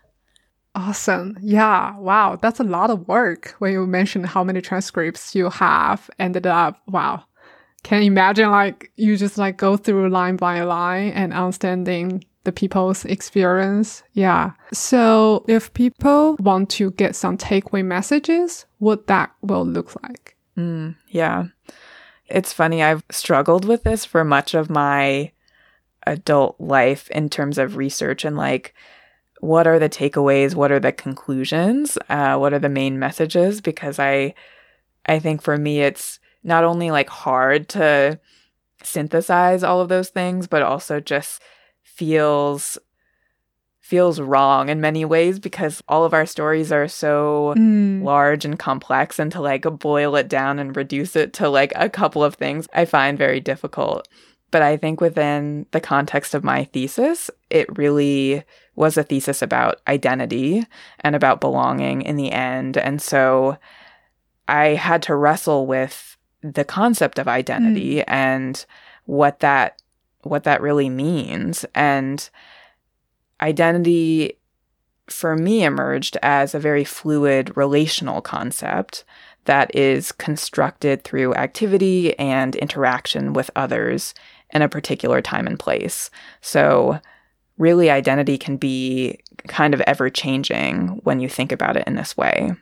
[0.76, 1.38] Awesome.
[1.41, 1.97] Yeah.
[1.97, 2.36] Wow.
[2.36, 6.82] That's a lot of work when you mentioned how many transcripts you have ended up.
[6.88, 7.26] Wow
[7.84, 13.06] can imagine like you just like go through line by line and understanding the people's
[13.06, 14.04] experience.
[14.14, 14.52] Yeah.
[14.74, 20.36] So if people want to get some takeaway messages, what that will look like.
[20.58, 21.46] Mm, yeah.
[22.28, 22.82] It's funny.
[22.84, 25.32] I've struggled with this for much of my
[26.06, 28.74] adult life in terms of research and like,
[29.40, 30.56] what are the takeaways?
[30.56, 31.98] What are the conclusions?
[32.10, 33.62] Uh, what are the main messages?
[33.62, 34.36] Because I,
[35.06, 38.20] I think for me, it's not only like hard to
[38.84, 41.41] synthesize all of those things, but also just
[41.84, 42.78] feels
[43.84, 48.02] feels wrong in many ways because all of our stories are so mm.
[48.02, 51.89] large and complex and to like boil it down and reduce it to like a
[51.89, 54.08] couple of things I find very difficult.
[54.52, 58.44] But I think within the context of my thesis, it really
[58.76, 60.66] was a thesis about identity
[61.02, 62.78] and about belonging in the end.
[62.78, 63.58] And so
[64.48, 66.12] I had to wrestle with
[66.44, 68.04] the concept of identity mm.
[68.08, 68.66] and
[69.06, 69.82] what that
[70.22, 72.30] what that really means and
[73.41, 74.38] identity
[75.08, 79.04] for me emerged as a very fluid relational concept
[79.46, 84.14] that is constructed through activity and interaction with others
[84.52, 86.10] in a particular time and place.
[86.39, 87.00] So,
[87.58, 92.16] really, identity can be kind of ever changing when you think about it in this
[92.16, 92.54] way.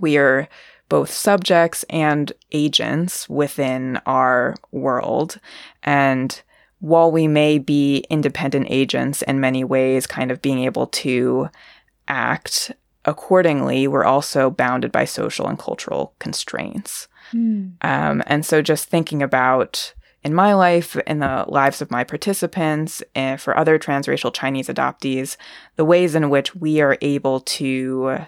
[0.00, 0.48] We are
[0.90, 5.40] both subjects and agents within our world.
[5.82, 6.42] And
[6.80, 11.48] while we may be independent agents in many ways, kind of being able to
[12.08, 12.72] act
[13.04, 17.06] accordingly, we're also bounded by social and cultural constraints.
[17.32, 17.72] Mm.
[17.82, 23.02] Um, and so just thinking about in my life, in the lives of my participants,
[23.14, 25.36] and for other transracial Chinese adoptees,
[25.76, 28.26] the ways in which we are able to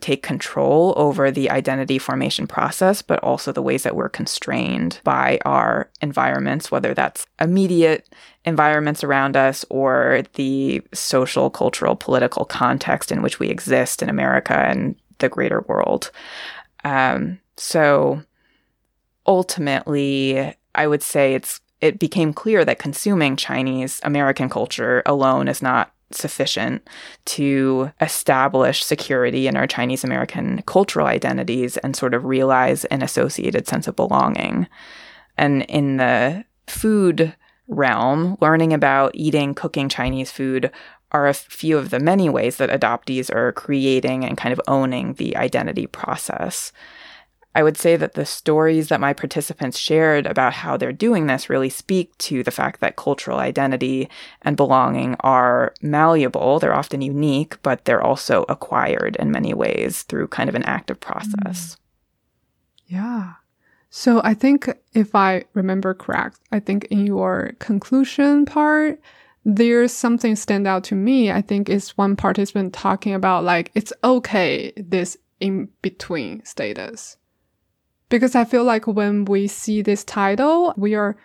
[0.00, 5.38] take control over the identity formation process, but also the ways that we're constrained by
[5.44, 8.08] our environments, whether that's immediate
[8.44, 14.54] environments around us or the social, cultural, political context in which we exist in America
[14.54, 16.10] and the greater world.
[16.84, 18.22] Um, so
[19.26, 25.62] ultimately, I would say it's it became clear that consuming Chinese American culture alone is
[25.62, 26.86] not sufficient
[27.24, 33.68] to establish security in our Chinese American cultural identities and sort of realize an associated
[33.68, 34.66] sense of belonging.
[35.38, 37.34] And in the food
[37.68, 40.70] realm, learning about eating, cooking Chinese food
[41.12, 45.14] are a few of the many ways that adoptees are creating and kind of owning
[45.14, 46.72] the identity process.
[47.54, 51.50] I would say that the stories that my participants shared about how they're doing this
[51.50, 54.08] really speak to the fact that cultural identity
[54.42, 56.60] and belonging are malleable.
[56.60, 61.00] They're often unique, but they're also acquired in many ways through kind of an active
[61.00, 61.74] process.
[61.74, 61.76] Mm.
[62.86, 63.32] Yeah.
[63.90, 69.00] So I think if I remember correct, I think in your conclusion part,
[69.44, 71.32] there's something stand out to me.
[71.32, 77.16] I think it's one participant talking about like it's okay this in between status.
[78.10, 81.16] Because I feel like when we see this title, we are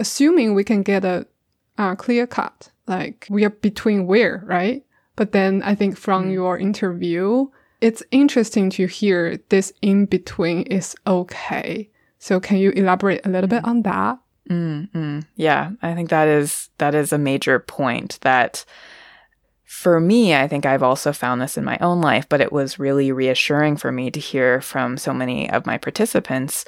[0.00, 1.26] assuming we can get a
[1.96, 4.84] clear cut, like we are between where, right?
[5.16, 6.32] But then I think from mm.
[6.32, 7.46] your interview,
[7.80, 11.90] it's interesting to hear this in between is okay.
[12.18, 14.18] So can you elaborate a little bit on that?
[14.48, 15.20] Mm-hmm.
[15.36, 18.64] Yeah, I think that is that is a major point that
[19.70, 22.80] for me, I think I've also found this in my own life, but it was
[22.80, 26.64] really reassuring for me to hear from so many of my participants,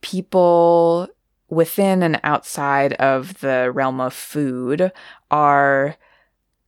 [0.00, 1.06] people
[1.50, 4.90] within and outside of the realm of food
[5.30, 5.96] are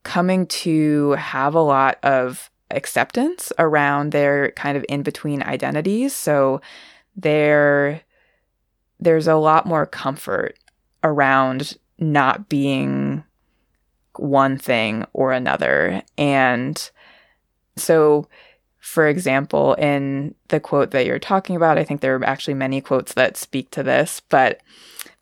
[0.02, 6.14] coming to have a lot of acceptance around their kind of in between identities.
[6.14, 6.60] So
[7.16, 8.02] there
[9.00, 10.58] there's a lot more comfort
[11.02, 13.24] around not being
[14.18, 16.02] one thing or another.
[16.16, 16.90] And
[17.76, 18.28] so,
[18.80, 22.80] for example, in the quote that you're talking about, I think there are actually many
[22.80, 24.60] quotes that speak to this, but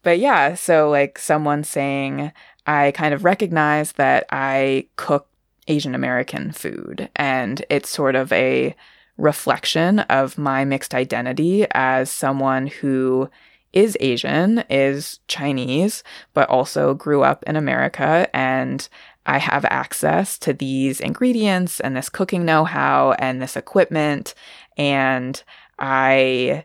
[0.03, 2.31] but yeah, so like someone saying,
[2.67, 5.29] I kind of recognize that I cook
[5.67, 8.77] Asian American food and it's sort of a
[9.17, 13.31] reflection of my mixed identity as someone who
[13.75, 16.03] is Asian, is Chinese,
[16.33, 18.89] but also grew up in America and
[19.27, 24.35] I have access to these ingredients and this cooking know how and this equipment.
[24.77, 25.43] And
[25.79, 26.65] I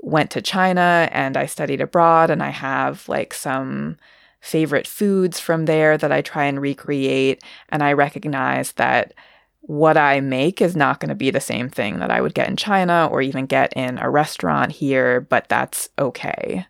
[0.00, 3.96] went to China and I studied abroad, and I have like some
[4.40, 7.42] favorite foods from there that I try and recreate.
[7.68, 9.12] And I recognize that
[9.68, 12.48] what I make is not going to be the same thing that I would get
[12.48, 16.66] in China or even get in a restaurant here, but that's okay.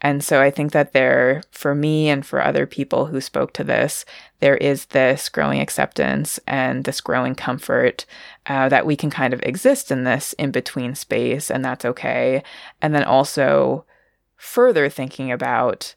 [0.00, 3.62] And so I think that there, for me and for other people who spoke to
[3.62, 4.04] this,
[4.40, 8.06] there is this growing acceptance and this growing comfort
[8.46, 12.42] uh, that we can kind of exist in this in between space, and that's okay.
[12.80, 13.84] And then also
[14.36, 15.94] further thinking about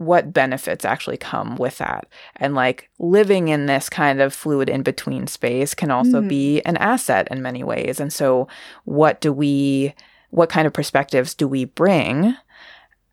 [0.00, 2.06] what benefits actually come with that.
[2.36, 6.28] And like living in this kind of fluid in between space can also mm.
[6.28, 8.00] be an asset in many ways.
[8.00, 8.48] And so,
[8.84, 9.92] what do we,
[10.30, 12.34] what kind of perspectives do we bring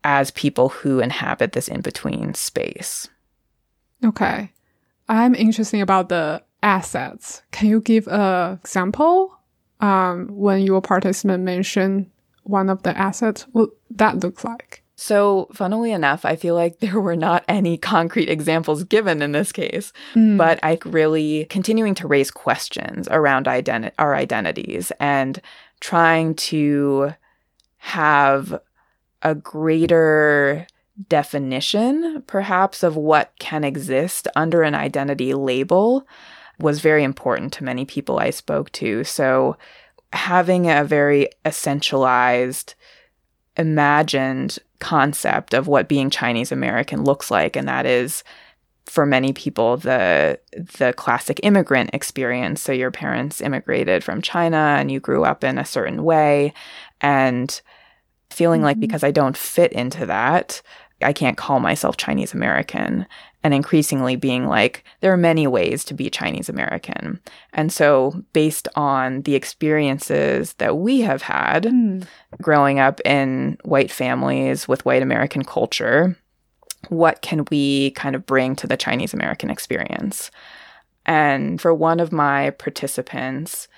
[0.02, 3.06] as people who inhabit this in between space?
[4.02, 4.50] Okay.
[5.10, 7.42] I'm interested about the assets.
[7.50, 9.36] Can you give a example
[9.80, 12.10] um, when your participant mentioned
[12.44, 13.46] one of the assets?
[13.52, 14.82] What that look like?
[15.00, 19.52] So, funnily enough, I feel like there were not any concrete examples given in this
[19.52, 20.36] case, mm.
[20.36, 25.40] but I really continuing to raise questions around identi- our identities and
[25.78, 27.14] trying to
[27.76, 28.60] have
[29.22, 30.66] a greater
[31.08, 36.08] definition, perhaps, of what can exist under an identity label
[36.58, 39.04] was very important to many people I spoke to.
[39.04, 39.56] So,
[40.12, 42.74] having a very essentialized,
[43.58, 48.22] imagined concept of what being Chinese American looks like, and that is
[48.86, 50.40] for many people the
[50.78, 52.62] the classic immigrant experience.
[52.62, 56.54] So your parents immigrated from China and you grew up in a certain way
[57.00, 57.60] and
[58.30, 58.66] feeling mm-hmm.
[58.66, 60.62] like because I don't fit into that,
[61.02, 63.06] I can't call myself Chinese American
[63.44, 67.20] and increasingly being like, there are many ways to be Chinese American.
[67.52, 72.06] And so, based on the experiences that we have had mm.
[72.42, 76.16] growing up in white families with white American culture,
[76.88, 80.30] what can we kind of bring to the Chinese American experience?
[81.06, 83.68] And for one of my participants,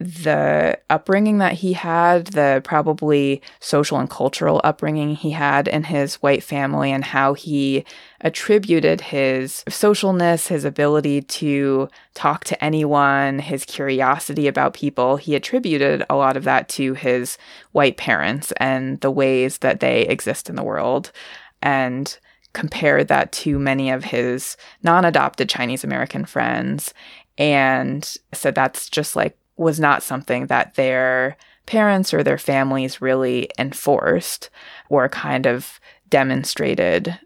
[0.00, 6.16] the upbringing that he had, the probably social and cultural upbringing he had in his
[6.16, 7.84] white family, and how he
[8.20, 16.04] attributed his socialness, his ability to talk to anyone, his curiosity about people, he attributed
[16.08, 17.38] a lot of that to his
[17.72, 21.12] white parents and the ways that they exist in the world.
[21.60, 22.16] And
[22.52, 26.94] compared that to many of his non adopted Chinese American friends
[27.36, 31.36] and said that's just like was not something that their
[31.66, 34.48] parents or their families really enforced
[34.88, 35.78] or kind of
[36.08, 37.18] demonstrated.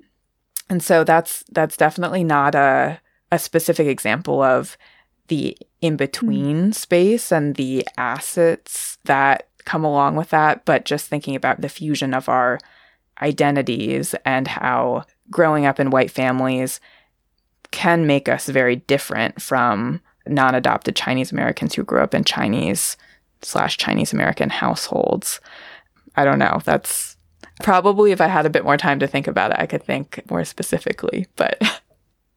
[0.69, 4.77] And so that's that's definitely not a a specific example of
[5.29, 6.75] the in between mm.
[6.75, 12.15] space and the assets that come along with that, but just thinking about the fusion
[12.15, 12.59] of our
[13.21, 16.81] identities and how growing up in white families
[17.71, 22.97] can make us very different from non adopted Chinese Americans who grew up in Chinese
[23.43, 25.41] slash Chinese American households.
[26.17, 26.61] I don't know.
[26.65, 27.17] That's
[27.63, 30.23] probably if I had a bit more time to think about it, I could think
[30.31, 31.61] more specifically, but.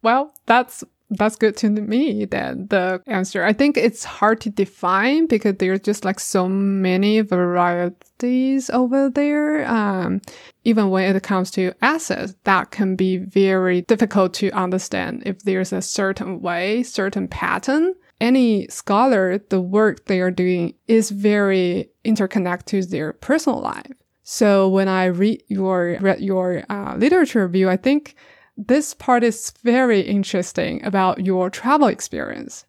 [0.01, 3.43] Well, that's that's good to me then the answer.
[3.43, 9.67] I think it's hard to define because there's just like so many varieties over there
[9.67, 10.21] um,
[10.63, 15.73] even when it comes to assets that can be very difficult to understand if there's
[15.73, 17.93] a certain way certain pattern.
[18.21, 23.91] Any scholar the work they are doing is very interconnected to their personal life.
[24.23, 28.15] So when i read your read your uh, literature review i think
[28.57, 32.65] this part is very interesting about your travel experience.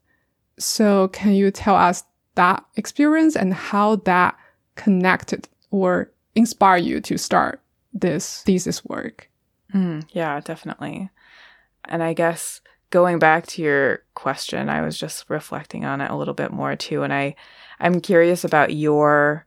[0.58, 4.36] So can you tell us that experience and how that
[4.74, 7.60] connected or inspired you to start
[7.92, 9.30] this thesis work?
[9.72, 11.10] Mm, yeah, definitely.
[11.84, 12.60] And I guess
[12.90, 16.76] going back to your question, I was just reflecting on it a little bit more
[16.76, 17.02] too.
[17.02, 17.34] And I,
[17.80, 19.46] I'm curious about your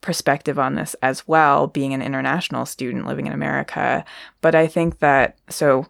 [0.00, 4.04] perspective on this as well, being an international student living in America.
[4.40, 5.86] But I think that, so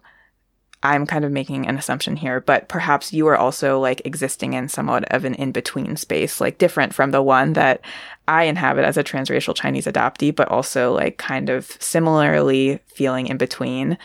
[0.83, 4.67] I'm kind of making an assumption here, but perhaps you are also like existing in
[4.67, 7.81] somewhat of an in between space, like different from the one that
[8.27, 13.37] I inhabit as a transracial Chinese adoptee, but also like kind of similarly feeling in
[13.37, 13.97] between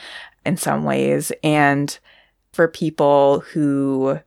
[0.45, 1.33] in some ways.
[1.43, 1.99] And
[2.53, 4.21] for people who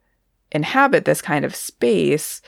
[0.52, 2.42] inhabit this kind of space,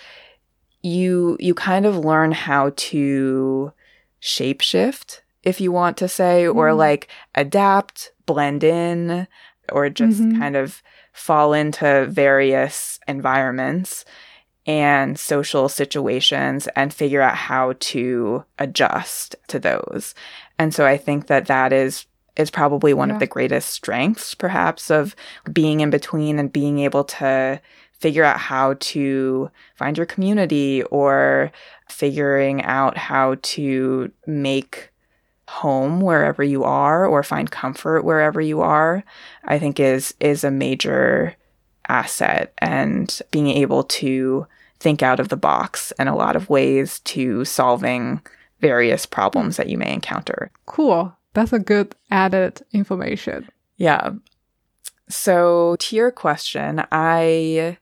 [0.84, 3.72] you you kind of learn how to
[4.22, 6.58] shapeshift if you want to say mm-hmm.
[6.58, 9.28] or like adapt blend in
[9.72, 10.40] or just mm-hmm.
[10.40, 10.82] kind of
[11.14, 14.06] fall into various environments
[14.66, 20.14] and social situations and figure out how to adjust to those
[20.60, 22.06] and so i think that that is
[22.38, 23.16] is probably one yeah.
[23.16, 25.16] of the greatest strengths perhaps of
[25.52, 27.60] being in between and being able to
[28.02, 31.52] figure out how to find your community or
[31.90, 34.90] figuring out how to make
[35.48, 39.04] home wherever you are or find comfort wherever you are
[39.44, 41.36] i think is is a major
[41.92, 42.54] asset.
[42.60, 44.48] And being able to
[44.80, 48.22] think out of the box in a lot of ways to solving
[48.62, 50.52] various problems that you may encounter.
[50.66, 51.16] Cool.
[51.34, 53.48] That's a good added information.
[53.78, 54.12] Yeah.
[55.10, 57.78] So to your question i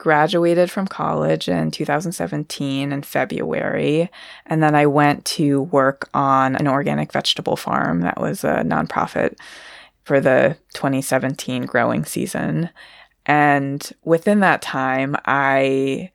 [0.00, 4.10] graduated from college in 2017 in February.
[4.46, 9.36] And then I went to work on an organic vegetable farm that was a nonprofit
[10.04, 12.70] for the 2017 growing season.
[13.26, 16.12] And within that time, I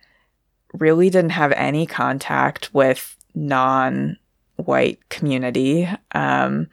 [0.74, 4.18] really didn't have any contact with non
[4.56, 5.88] white community.
[6.12, 6.70] Um,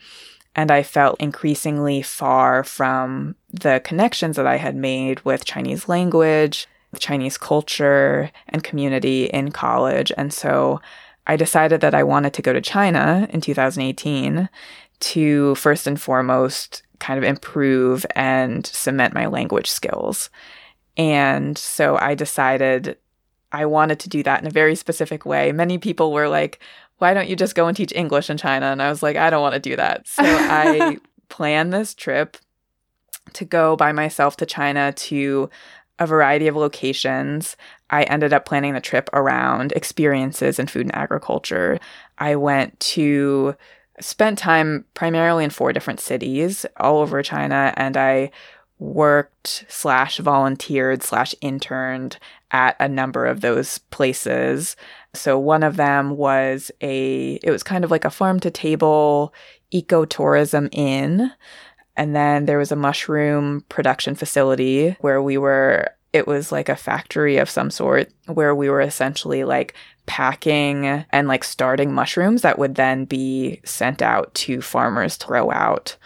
[0.56, 6.68] and I felt increasingly far from the connections that I had made with Chinese language
[6.98, 10.12] Chinese culture and community in college.
[10.16, 10.80] And so
[11.26, 14.48] I decided that I wanted to go to China in 2018
[15.00, 20.30] to first and foremost kind of improve and cement my language skills.
[20.96, 22.96] And so I decided
[23.50, 25.52] I wanted to do that in a very specific way.
[25.52, 26.60] Many people were like,
[26.98, 28.66] why don't you just go and teach English in China?
[28.66, 30.06] And I was like, I don't want to do that.
[30.06, 32.36] So I planned this trip
[33.34, 35.50] to go by myself to China to
[35.98, 37.56] a variety of locations.
[37.90, 41.78] I ended up planning the trip around experiences in food and agriculture.
[42.18, 43.54] I went to
[44.00, 48.30] spent time primarily in four different cities all over China and I
[48.78, 52.18] worked slash volunteered slash interned
[52.50, 54.76] at a number of those places.
[55.14, 59.32] So one of them was a it was kind of like a farm to table
[59.72, 61.30] ecotourism inn
[61.96, 66.76] and then there was a mushroom production facility where we were, it was like a
[66.76, 69.74] factory of some sort where we were essentially like
[70.06, 75.50] packing and like starting mushrooms that would then be sent out to farmers to grow
[75.50, 75.96] out.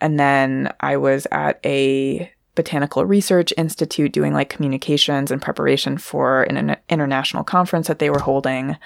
[0.00, 6.42] And then I was at a botanical research institute doing like communications and preparation for
[6.44, 8.76] an international conference that they were holding.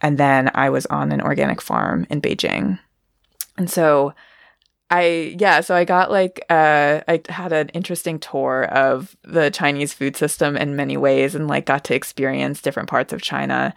[0.00, 2.78] And then I was on an organic farm in Beijing.
[3.56, 4.14] And so
[4.90, 9.92] I yeah, so I got like uh I had an interesting tour of the Chinese
[9.92, 13.72] food system in many ways and like got to experience different parts of China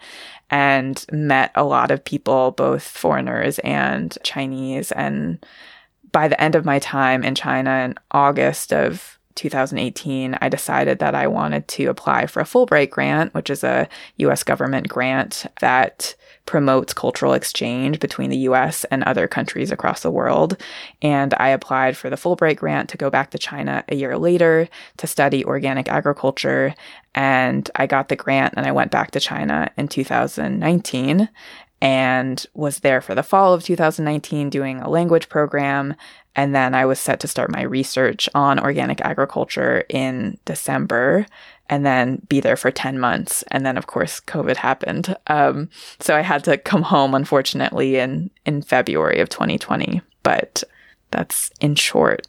[0.50, 4.90] and met a lot of people, both foreigners and Chinese.
[4.92, 5.44] And
[6.10, 11.14] by the end of my time in China in August of 2018, I decided that
[11.14, 13.88] I wanted to apply for a Fulbright grant, which is a
[14.18, 16.14] US government grant that
[16.46, 20.60] promotes cultural exchange between the US and other countries across the world.
[21.00, 24.68] And I applied for the Fulbright grant to go back to China a year later
[24.98, 26.74] to study organic agriculture.
[27.14, 31.28] And I got the grant and I went back to China in 2019
[31.80, 35.94] and was there for the fall of 2019 doing a language program
[36.36, 41.26] and then I was set to start my research on organic agriculture in December
[41.68, 43.42] and then be there for 10 months.
[43.48, 45.16] And then, of course, COVID happened.
[45.26, 50.02] Um, so I had to come home, unfortunately, in, in February of 2020.
[50.22, 50.62] But
[51.10, 52.26] that's in short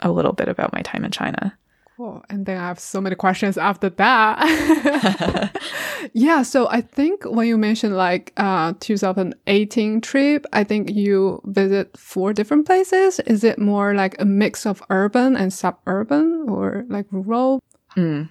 [0.00, 1.56] a little bit about my time in China.
[2.00, 2.24] Cool.
[2.30, 5.52] And then I have so many questions after that.
[6.14, 6.42] yeah.
[6.42, 12.32] So I think when you mentioned like uh 2018 trip, I think you visit four
[12.32, 13.20] different places.
[13.20, 17.60] Is it more like a mix of urban and suburban or like rural?
[17.98, 18.30] Mm.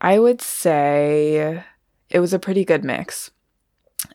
[0.00, 1.64] I would say
[2.10, 3.30] it was a pretty good mix.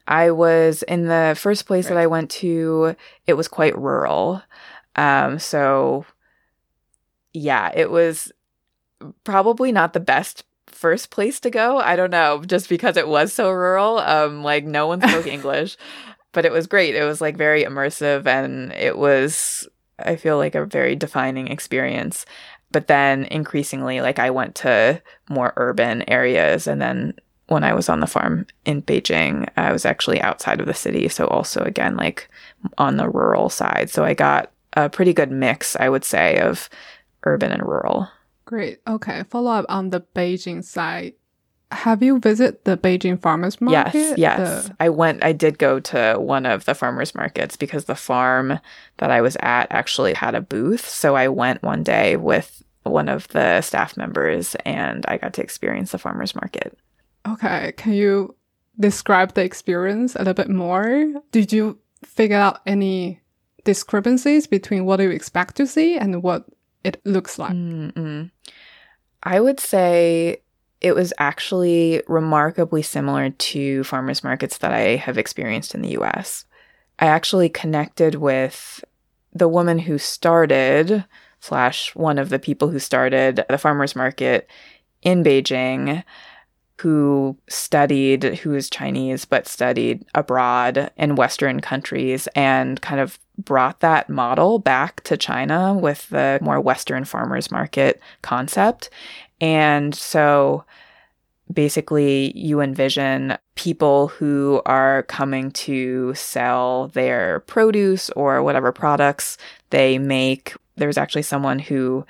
[0.07, 1.95] I was in the first place right.
[1.95, 2.95] that I went to,
[3.27, 4.41] it was quite rural.
[4.95, 6.05] Um, so
[7.33, 8.31] yeah, it was
[9.23, 11.79] probably not the best first place to go.
[11.79, 13.99] I don't know, just because it was so rural.
[13.99, 15.77] Um, like no one spoke English,
[16.31, 16.95] but it was great.
[16.95, 19.67] It was like very immersive and it was,
[19.99, 22.25] I feel like a very defining experience.
[22.73, 27.13] But then increasingly, like I went to more urban areas and then
[27.47, 31.07] when I was on the farm in Beijing, I was actually outside of the city.
[31.07, 32.29] So also again, like
[32.77, 33.89] on the rural side.
[33.89, 36.69] So I got a pretty good mix, I would say, of
[37.23, 38.09] urban and rural.
[38.45, 38.79] Great.
[38.87, 39.23] Okay.
[39.29, 41.13] Follow up on the Beijing side.
[41.73, 43.93] Have you visited the Beijing farmers market?
[43.93, 44.67] Yes, yes.
[44.67, 44.75] The...
[44.79, 48.59] I went, I did go to one of the farmers markets because the farm
[48.97, 50.87] that I was at actually had a booth.
[50.87, 55.41] So I went one day with one of the staff members and I got to
[55.41, 56.77] experience the farmers market.
[57.27, 57.73] Okay.
[57.77, 58.35] Can you
[58.79, 61.13] describe the experience a little bit more?
[61.31, 63.21] Did you figure out any
[63.63, 66.45] discrepancies between what you expect to see and what
[66.83, 67.53] it looks like?
[67.53, 68.29] Mm-mm.
[69.23, 70.42] I would say
[70.83, 76.45] it was actually remarkably similar to farmers markets that I have experienced in the US.
[76.99, 78.83] I actually connected with
[79.33, 81.05] the woman who started,
[81.39, 84.47] slash, one of the people who started the farmers market
[85.01, 86.03] in Beijing
[86.83, 93.79] who studied, who is Chinese, but studied abroad in Western countries and kind of brought
[93.79, 98.89] that model back to China with the more Western farmers market concept.
[99.43, 100.63] And so
[101.51, 109.37] basically, you envision people who are coming to sell their produce or whatever products
[109.69, 110.53] they make.
[110.77, 112.05] There was actually someone who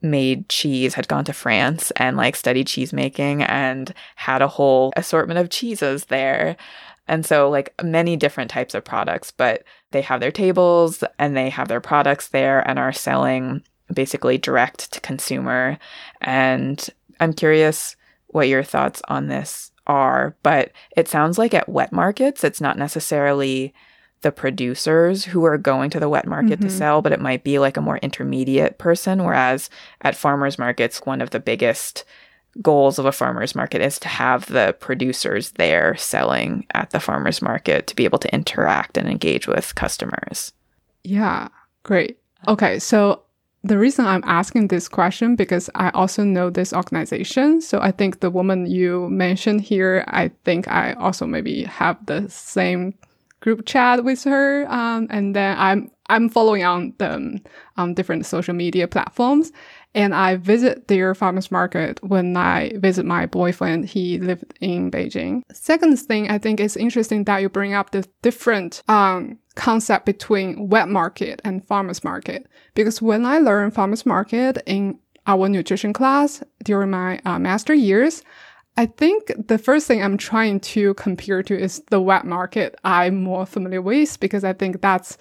[0.00, 4.90] made cheese, had gone to France and like studied cheese making and had a whole
[4.96, 6.56] assortment of cheeses there.
[7.06, 11.50] And so, like many different types of products, but they have their tables and they
[11.50, 13.62] have their products there and are selling
[13.94, 15.78] basically direct to consumer.
[16.20, 16.86] And
[17.20, 17.96] I'm curious
[18.28, 22.78] what your thoughts on this are, but it sounds like at wet markets, it's not
[22.78, 23.72] necessarily
[24.22, 26.68] the producers who are going to the wet market mm-hmm.
[26.68, 29.22] to sell, but it might be like a more intermediate person.
[29.22, 29.68] Whereas
[30.00, 32.04] at farmers markets, one of the biggest
[32.62, 37.42] goals of a farmers market is to have the producers there selling at the farmers
[37.42, 40.52] market to be able to interact and engage with customers.
[41.02, 41.48] Yeah,
[41.82, 42.18] great.
[42.48, 43.23] Okay, so
[43.64, 47.62] the reason I'm asking this question because I also know this organization.
[47.62, 52.28] So I think the woman you mentioned here, I think I also maybe have the
[52.28, 52.94] same
[53.40, 54.66] group chat with her.
[54.70, 57.40] Um, and then I'm, I'm following on the,
[57.78, 59.50] um, different social media platforms.
[59.94, 63.86] And I visit their farmers market when I visit my boyfriend.
[63.86, 65.42] He lived in Beijing.
[65.52, 70.68] Second thing I think is interesting that you bring up the different, um, concept between
[70.68, 72.46] wet market and farmers market.
[72.74, 78.22] Because when I learned farmers market in our nutrition class during my uh, master years,
[78.76, 83.22] I think the first thing I'm trying to compare to is the wet market I'm
[83.22, 85.16] more familiar with because I think that's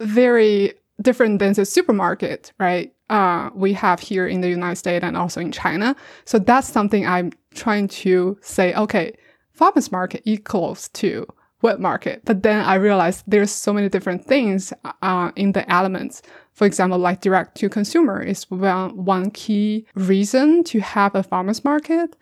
[0.00, 2.94] very different than the supermarket, right?
[3.08, 5.96] Uh, we have here in the United States and also in China.
[6.24, 9.16] So that's something I'm trying to say, okay,
[9.52, 11.26] farmers market equals to
[11.64, 12.20] wet market.
[12.26, 16.20] But then I realized there's so many different things uh, in the elements.
[16.52, 21.64] For example, like direct to consumer is one, one key reason to have a farmer's
[21.64, 22.16] market.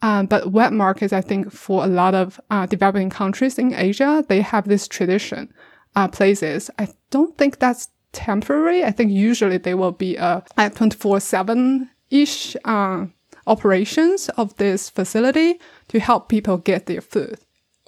[0.00, 4.24] Um, but wet markets, I think for a lot of uh, developing countries in Asia,
[4.28, 5.52] they have this tradition
[5.94, 6.70] uh, places.
[6.78, 8.82] I don't think that's temporary.
[8.82, 13.06] I think usually they will be at 24 7 ish uh,
[13.46, 17.38] operations of this facility to help people get their food.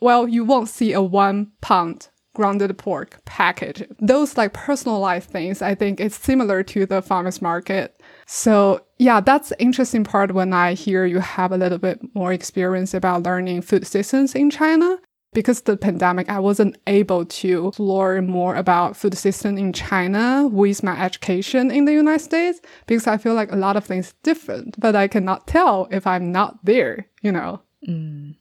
[0.01, 3.82] Well, you won't see a one pound grounded pork package.
[4.01, 8.01] Those like personalized things, I think it's similar to the farmer's market.
[8.26, 12.94] So yeah, that's interesting part when I hear you have a little bit more experience
[12.94, 14.99] about learning food systems in China
[15.32, 20.82] because the pandemic, I wasn't able to explore more about food system in China with
[20.82, 24.78] my education in the United States because I feel like a lot of things different,
[24.78, 27.62] but I cannot tell if I'm not there, you know?
[27.86, 28.36] Mm.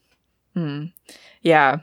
[0.55, 0.93] Mm.
[1.48, 1.80] Yeah.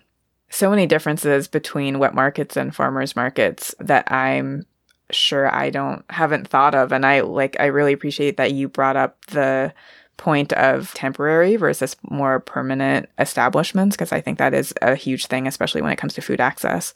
[0.50, 4.66] So many differences between wet markets and farmers markets that I'm
[5.10, 8.96] sure I don't haven't thought of and I like I really appreciate that you brought
[8.96, 9.72] up the
[10.18, 15.46] point of temporary versus more permanent establishments because I think that is a huge thing,
[15.46, 16.92] especially when it comes to food access.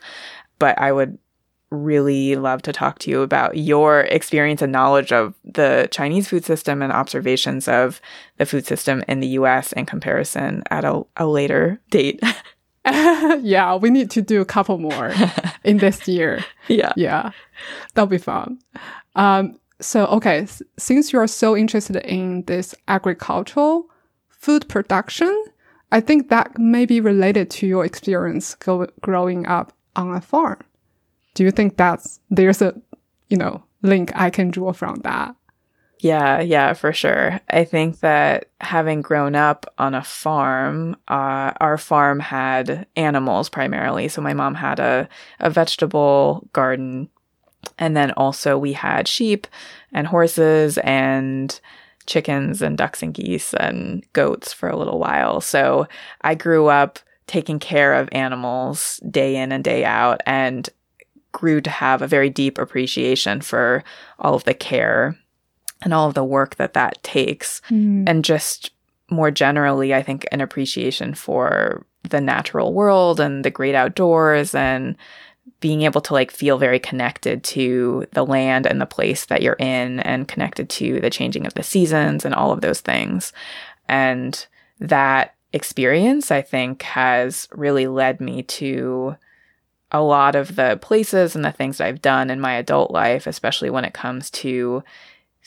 [0.59, 1.19] But I would
[1.71, 6.45] really love to talk to you about your experience and knowledge of the Chinese food
[6.45, 8.01] system and observations of
[8.37, 12.23] the food system in the US in comparison at a, a later date.
[13.43, 15.13] yeah, we need to do a couple more
[15.65, 16.45] in this year.
[16.69, 16.93] Yeah.
[16.97, 17.31] Yeah.
[17.95, 18.59] That'll be fun.
[19.17, 20.47] Um, so, okay,
[20.79, 23.87] since you're so interested in this agricultural
[24.29, 25.45] food production,
[25.91, 30.61] I think that may be related to your experience go- growing up on a farm.
[31.35, 32.75] Do you think that's there's a
[33.29, 35.35] you know link I can draw from that?
[36.01, 37.41] Yeah, yeah, for sure.
[37.51, 44.07] I think that having grown up on a farm, uh, our farm had animals primarily.
[44.09, 45.09] So my mom had a,
[45.41, 47.09] a vegetable garden
[47.79, 49.49] and then also we had sheep
[49.93, 51.61] and horses and
[52.07, 55.41] chickens and ducks and geese and goats for a little while.
[55.41, 55.89] So
[56.21, 60.69] I grew up taking care of animals day in and day out and
[61.33, 63.83] grew to have a very deep appreciation for
[64.21, 65.19] all of the care
[65.83, 67.61] and all of the work that that takes.
[67.71, 68.05] Mm.
[68.09, 68.73] And just
[69.11, 74.97] more generally, I think an appreciation for the natural world and the great outdoors and
[75.61, 79.57] being able to like feel very connected to the land and the place that you're
[79.59, 83.33] in and connected to the changing of the seasons and all of those things.
[83.89, 84.47] And
[84.79, 89.17] that experience, I think, has really led me to
[89.91, 93.27] a lot of the places and the things that I've done in my adult life,
[93.27, 94.85] especially when it comes to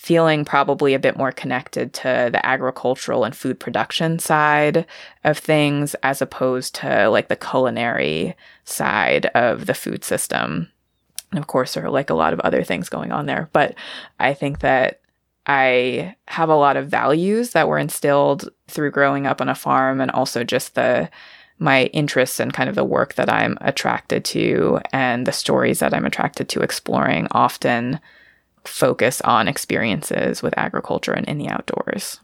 [0.01, 4.83] feeling probably a bit more connected to the agricultural and food production side
[5.23, 10.67] of things as opposed to like the culinary side of the food system.
[11.29, 13.51] And of course, there are like a lot of other things going on there.
[13.53, 13.75] But
[14.19, 15.01] I think that
[15.45, 20.01] I have a lot of values that were instilled through growing up on a farm
[20.01, 21.11] and also just the
[21.59, 25.93] my interests and kind of the work that I'm attracted to and the stories that
[25.93, 27.99] I'm attracted to exploring often
[28.65, 32.19] focus on experiences with agriculture and in the outdoors.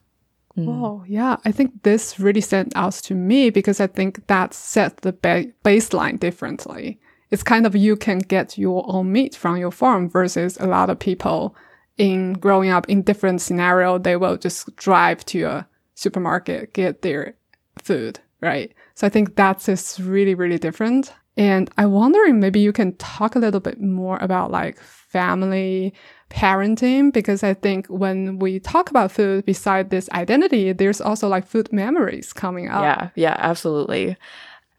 [0.58, 0.68] Mm.
[0.68, 1.38] Oh, yeah.
[1.46, 5.52] I think this really stands out to me because I think that sets the ba-
[5.64, 7.00] baseline differently.
[7.30, 10.90] It's kind of you can get your own meat from your farm versus a lot
[10.90, 11.56] of people
[11.98, 17.36] in growing up in different scenario, they will just drive to a supermarket, get their
[17.82, 18.74] food, right?
[18.94, 21.14] So I think that's just really, really different.
[21.36, 25.94] And I'm wondering maybe you can talk a little bit more about like family
[26.30, 31.48] parenting because I think when we talk about food beside this identity, there's also like
[31.48, 32.82] food memories coming up.
[32.84, 34.18] Yeah, yeah, absolutely.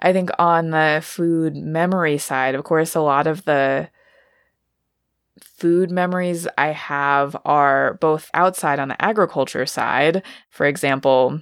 [0.01, 3.89] I think on the food memory side, of course, a lot of the
[5.41, 10.23] food memories I have are both outside on the agriculture side.
[10.51, 11.41] For example,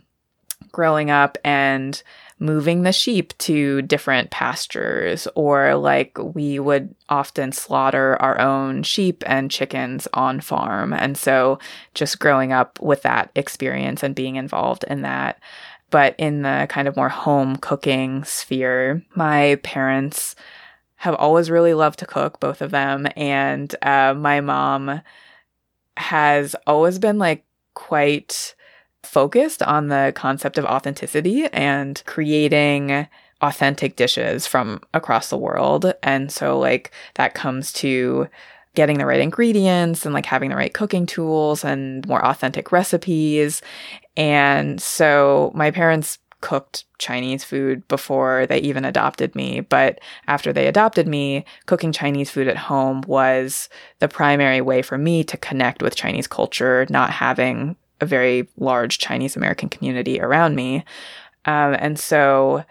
[0.73, 2.03] growing up and
[2.39, 9.25] moving the sheep to different pastures, or like we would often slaughter our own sheep
[9.27, 10.93] and chickens on farm.
[10.93, 11.59] And so
[11.95, 15.41] just growing up with that experience and being involved in that.
[15.91, 20.35] But in the kind of more home cooking sphere, my parents
[20.97, 23.07] have always really loved to cook, both of them.
[23.17, 25.01] And uh, my mom
[25.97, 28.55] has always been like quite
[29.07, 33.09] focused on the concept of authenticity and creating
[33.43, 35.93] authentic dishes from across the world.
[36.03, 38.29] And so, like, that comes to
[38.75, 43.63] getting the right ingredients and like having the right cooking tools and more authentic recipes.
[44.17, 49.61] And so, my parents cooked Chinese food before they even adopted me.
[49.61, 54.99] But after they adopted me, cooking Chinese food at home was the primary way for
[54.99, 60.55] me to connect with Chinese culture, not having a very large Chinese American community around
[60.55, 60.85] me.
[61.45, 62.65] Um, and so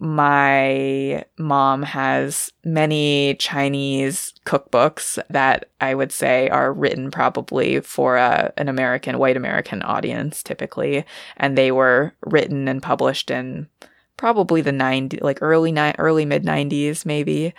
[0.00, 8.52] my mom has many Chinese cookbooks that I would say are written probably for a,
[8.56, 11.04] an American, white American audience typically.
[11.36, 13.68] And they were written and published in
[14.16, 17.54] probably the 90, like early, ni- early mid 90s, maybe.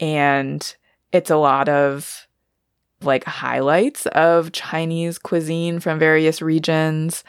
[0.00, 0.76] And
[1.12, 2.25] it's a lot of
[3.02, 7.24] like highlights of Chinese cuisine from various regions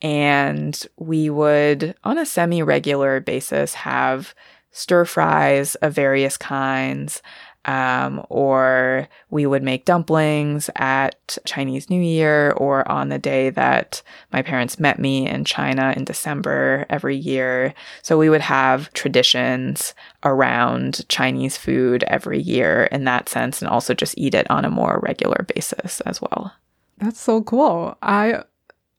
[0.00, 4.34] and we would, on a semi regular basis, have
[4.70, 7.22] stir fries of various kinds.
[7.64, 14.00] Um, or we would make dumplings at Chinese New Year or on the day that
[14.32, 17.74] my parents met me in China in December every year.
[18.02, 19.92] So we would have traditions
[20.24, 24.70] around Chinese food every year in that sense and also just eat it on a
[24.70, 26.52] more regular basis as well.
[26.98, 27.96] That's so cool.
[28.02, 28.44] I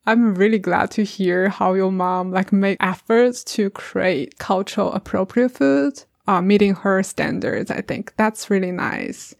[0.06, 5.50] I'm really glad to hear how your mom like make efforts to create cultural appropriate
[5.50, 7.72] food, uh, meeting her standards.
[7.72, 9.34] I think that's really nice.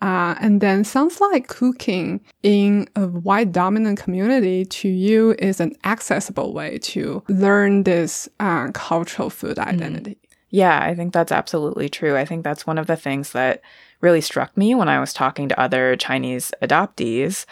[0.00, 5.76] Uh, and then sounds like cooking in a white dominant community to you is an
[5.84, 9.68] accessible way to learn this uh, cultural food mm-hmm.
[9.68, 10.12] identity.
[10.12, 10.36] Mm.
[10.48, 12.16] Yeah, I think that's absolutely true.
[12.16, 13.60] I think that's one of the things that
[14.00, 17.44] really struck me when I was talking to other Chinese adoptees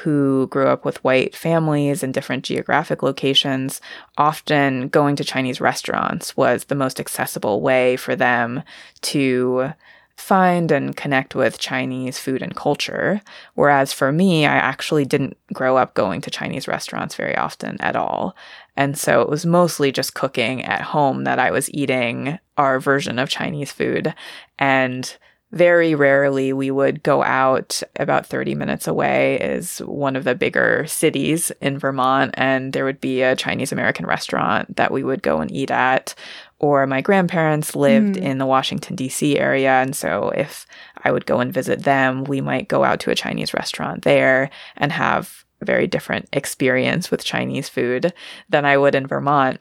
[0.00, 3.80] who grew up with white families in different geographic locations,
[4.16, 8.62] often going to Chinese restaurants was the most accessible way for them
[9.02, 9.72] to
[10.16, 13.20] find and connect with Chinese food and culture.
[13.54, 17.96] Whereas for me, I actually didn't grow up going to Chinese restaurants very often at
[17.96, 18.34] all.
[18.76, 23.18] And so it was mostly just cooking at home that I was eating our version
[23.18, 24.14] of Chinese food.
[24.58, 25.16] And
[25.52, 30.86] very rarely we would go out about 30 minutes away is one of the bigger
[30.86, 35.40] cities in Vermont and there would be a Chinese American restaurant that we would go
[35.40, 36.14] and eat at
[36.58, 38.22] or my grandparents lived mm.
[38.22, 40.66] in the Washington DC area and so if
[41.04, 44.48] I would go and visit them we might go out to a Chinese restaurant there
[44.78, 48.14] and have a very different experience with Chinese food
[48.48, 49.60] than I would in Vermont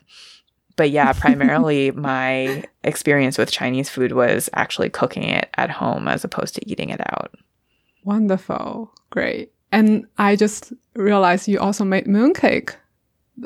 [0.81, 6.23] but yeah, primarily my experience with Chinese food was actually cooking it at home as
[6.23, 7.35] opposed to eating it out.
[8.03, 8.91] Wonderful.
[9.11, 9.51] Great.
[9.71, 12.73] And I just realized you also made mooncake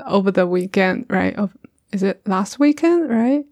[0.07, 1.35] over the weekend, right?
[1.35, 1.57] Of
[1.91, 3.43] is it last weekend, right?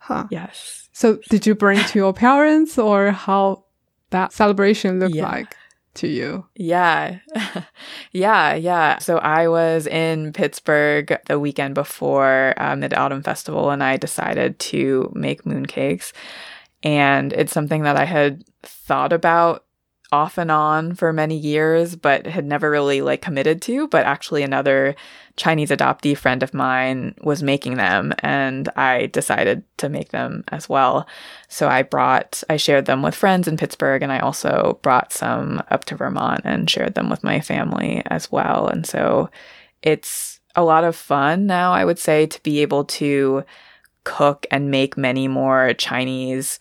[0.00, 0.26] Huh.
[0.30, 0.90] Yes.
[0.92, 3.64] So did you bring to your parents or how
[4.10, 5.30] that celebration looked yeah.
[5.30, 5.56] like?
[5.94, 6.46] To you?
[6.54, 7.18] Yeah.
[8.12, 8.98] yeah, yeah.
[8.98, 14.58] So I was in Pittsburgh the weekend before uh, Mid Autumn Festival and I decided
[14.60, 16.12] to make mooncakes.
[16.82, 19.64] And it's something that I had thought about
[20.12, 23.88] off and on for many years, but had never really like committed to.
[23.88, 24.94] But actually, another
[25.36, 30.68] Chinese adoptee friend of mine was making them, and I decided to make them as
[30.68, 31.08] well.
[31.48, 35.62] So I brought, I shared them with friends in Pittsburgh, and I also brought some
[35.70, 38.68] up to Vermont and shared them with my family as well.
[38.68, 39.30] And so
[39.82, 43.44] it's a lot of fun now, I would say, to be able to
[44.04, 46.58] cook and make many more Chinese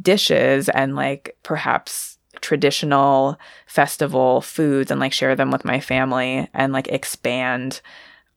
[0.00, 2.11] dishes and like perhaps
[2.42, 7.80] traditional festival foods and like share them with my family and like expand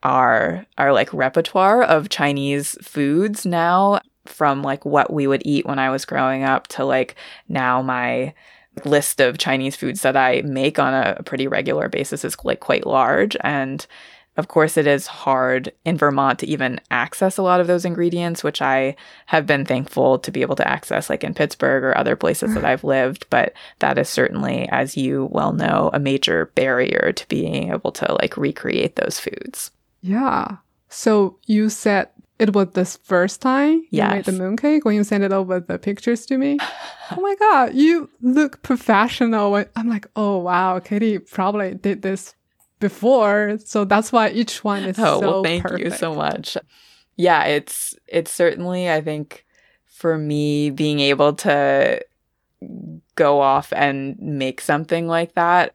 [0.03, 5.79] our our like repertoire of Chinese foods now from like what we would eat when
[5.79, 7.15] I was growing up to like
[7.49, 8.33] now my
[8.83, 12.85] list of Chinese foods that I make on a pretty regular basis is like quite
[12.85, 13.37] large.
[13.41, 13.85] And
[14.37, 18.43] of course, it is hard in Vermont to even access a lot of those ingredients,
[18.43, 18.95] which I
[19.27, 22.59] have been thankful to be able to access, like in Pittsburgh or other places that
[22.59, 22.67] mm-hmm.
[22.67, 23.27] I've lived.
[23.29, 28.13] But that is certainly, as you well know, a major barrier to being able to
[28.21, 29.71] like recreate those foods.
[30.01, 30.57] Yeah.
[30.89, 35.23] So you said it was this first time you made the mooncake when you sent
[35.23, 36.57] it over the pictures to me.
[37.11, 39.63] oh my god, you look professional.
[39.75, 42.35] I'm like, oh wow, Katie probably did this
[42.89, 43.57] before.
[43.63, 45.83] So that's why each one is oh, so well, thank perfect.
[45.83, 46.57] you so much.
[47.15, 49.45] Yeah, it's it's certainly I think
[49.85, 52.03] for me being able to
[53.15, 55.73] go off and make something like that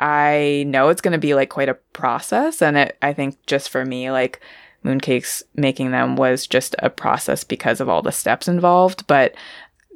[0.00, 3.68] I know it's going to be like quite a process and it I think just
[3.68, 4.40] for me like
[4.84, 9.34] mooncakes making them was just a process because of all the steps involved but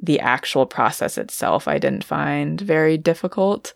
[0.01, 3.73] the actual process itself I didn't find very difficult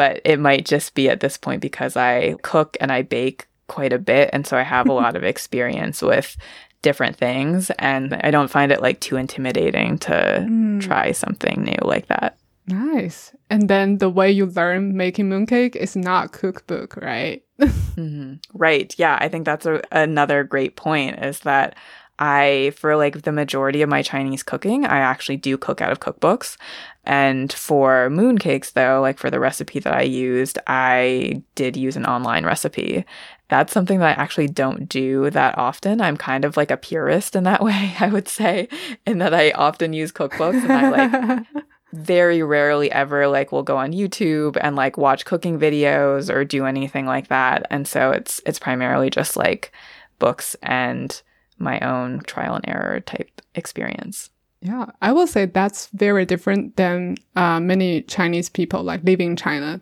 [0.00, 3.92] but it might just be at this point because I cook and I bake quite
[3.92, 4.30] a bit.
[4.32, 6.38] And so I have a lot of experience with
[6.80, 7.68] different things.
[7.78, 10.80] And I don't find it like too intimidating to mm.
[10.80, 12.38] try something new like that.
[12.66, 13.32] Nice.
[13.50, 17.44] And then the way you learn making mooncake is not cookbook, right?
[17.60, 18.36] mm-hmm.
[18.54, 18.94] Right.
[18.96, 19.18] Yeah.
[19.20, 21.76] I think that's a, another great point is that
[22.20, 26.00] I, for like the majority of my Chinese cooking, I actually do cook out of
[26.00, 26.58] cookbooks.
[27.04, 32.04] And for mooncakes, though, like for the recipe that I used, I did use an
[32.04, 33.06] online recipe.
[33.48, 36.02] That's something that I actually don't do that often.
[36.02, 38.68] I'm kind of like a purist in that way, I would say,
[39.06, 41.46] in that I often use cookbooks and I like
[41.94, 46.66] very rarely ever like will go on YouTube and like watch cooking videos or do
[46.66, 47.66] anything like that.
[47.70, 49.72] And so it's it's primarily just like
[50.18, 51.22] books and
[51.60, 54.30] my own trial and error type experience.
[54.62, 59.36] Yeah, I will say that's very different than uh, many Chinese people like living in
[59.36, 59.80] China.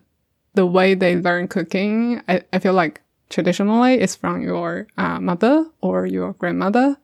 [0.53, 5.65] The way they learn cooking, I, I feel like traditionally is from your uh, mother
[5.81, 6.97] or your grandmother.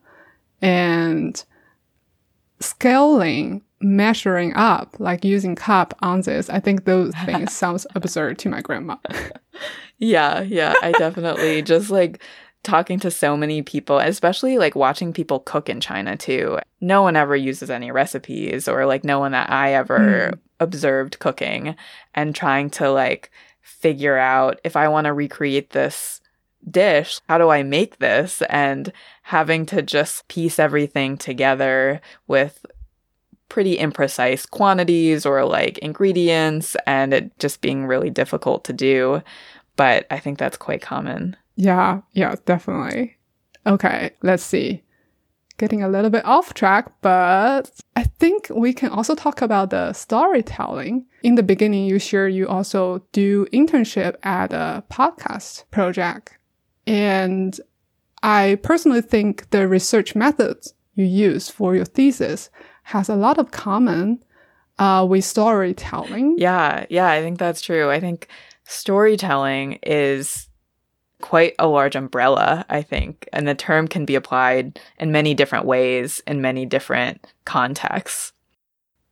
[0.62, 1.42] And
[2.60, 8.60] scaling, measuring up, like using cup ounces, I think those things sounds absurd to my
[8.60, 8.96] grandma.
[9.98, 12.22] yeah, yeah, I definitely just like
[12.66, 16.58] talking to so many people, especially like watching people cook in China too.
[16.80, 20.38] No one ever uses any recipes or like no one that I ever mm.
[20.60, 21.76] observed cooking
[22.14, 23.30] and trying to like
[23.62, 26.20] figure out if I want to recreate this
[26.68, 28.42] dish, how do I make this?
[28.50, 28.92] And
[29.22, 32.66] having to just piece everything together with
[33.48, 39.22] pretty imprecise quantities or like ingredients and it just being really difficult to do.
[39.76, 41.36] But I think that's quite common.
[41.56, 43.16] Yeah, yeah, definitely.
[43.66, 44.82] Okay, let's see.
[45.58, 49.94] Getting a little bit off track, but I think we can also talk about the
[49.94, 51.06] storytelling.
[51.22, 56.36] In the beginning, you share you also do internship at a podcast project.
[56.86, 57.58] And
[58.22, 62.50] I personally think the research methods you use for your thesis
[62.84, 64.22] has a lot of common
[64.78, 66.36] uh, with storytelling.
[66.38, 67.90] Yeah, yeah, I think that's true.
[67.90, 68.28] I think
[68.64, 70.48] storytelling is
[71.20, 75.64] quite a large umbrella, I think, and the term can be applied in many different
[75.64, 78.32] ways in many different contexts.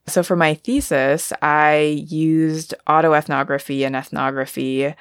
[0.06, 4.94] So for my thesis, I used autoethnography and ethnography,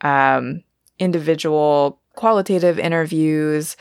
[0.00, 0.64] um,
[0.98, 3.76] individual qualitative interviews,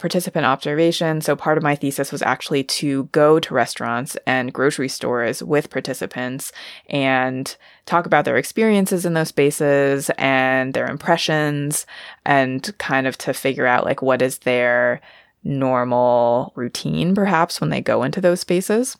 [0.00, 1.20] participant observation.
[1.20, 5.70] So part of my thesis was actually to go to restaurants and grocery stores with
[5.70, 6.52] participants
[6.88, 7.54] and
[7.86, 11.86] talk about their experiences in those spaces and their impressions
[12.24, 15.00] and kind of to figure out like what is their
[15.44, 18.96] normal routine perhaps when they go into those spaces.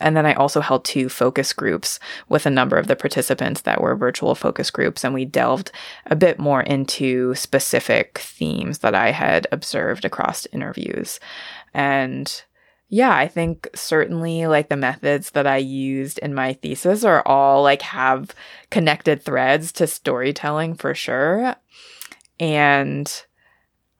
[0.00, 3.80] And then I also held two focus groups with a number of the participants that
[3.80, 5.04] were virtual focus groups.
[5.04, 5.72] And we delved
[6.06, 11.20] a bit more into specific themes that I had observed across interviews.
[11.74, 12.42] And
[12.88, 17.62] yeah, I think certainly like the methods that I used in my thesis are all
[17.62, 18.34] like have
[18.70, 21.54] connected threads to storytelling for sure.
[22.40, 23.24] And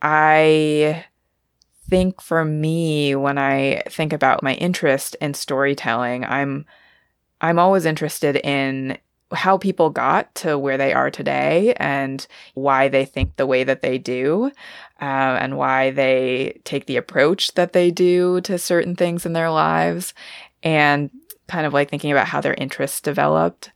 [0.03, 1.05] I
[1.91, 6.65] think for me, when I think about my interest in storytelling, I'm
[7.41, 8.99] I'm always interested in
[9.33, 13.83] how people got to where they are today and why they think the way that
[13.83, 14.51] they do
[15.01, 19.51] uh, and why they take the approach that they do to certain things in their
[19.51, 20.15] lives
[20.63, 21.11] and
[21.47, 23.71] kind of like thinking about how their interests developed.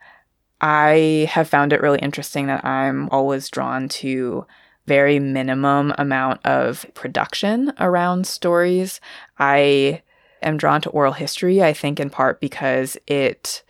[0.60, 4.46] I have found it really interesting that I'm always drawn to
[4.86, 9.00] very minimum amount of production around stories.
[9.38, 10.02] I
[10.42, 13.62] am drawn to oral history, I think, in part because it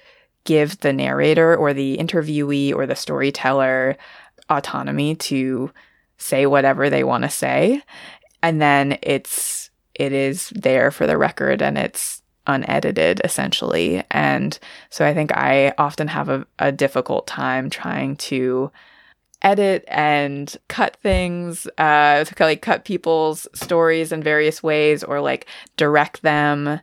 [0.45, 3.97] gives the narrator or the interviewee or the storyteller
[4.51, 5.71] autonomy to
[6.19, 7.83] say whatever they want to say.
[8.43, 14.03] And then it's it is there for the record and it's unedited essentially.
[14.11, 14.59] And
[14.91, 18.71] so I think I often have a, a difficult time trying to
[19.45, 25.47] edit and cut things, uh, to like cut people's stories in various ways or like
[25.77, 26.81] direct them.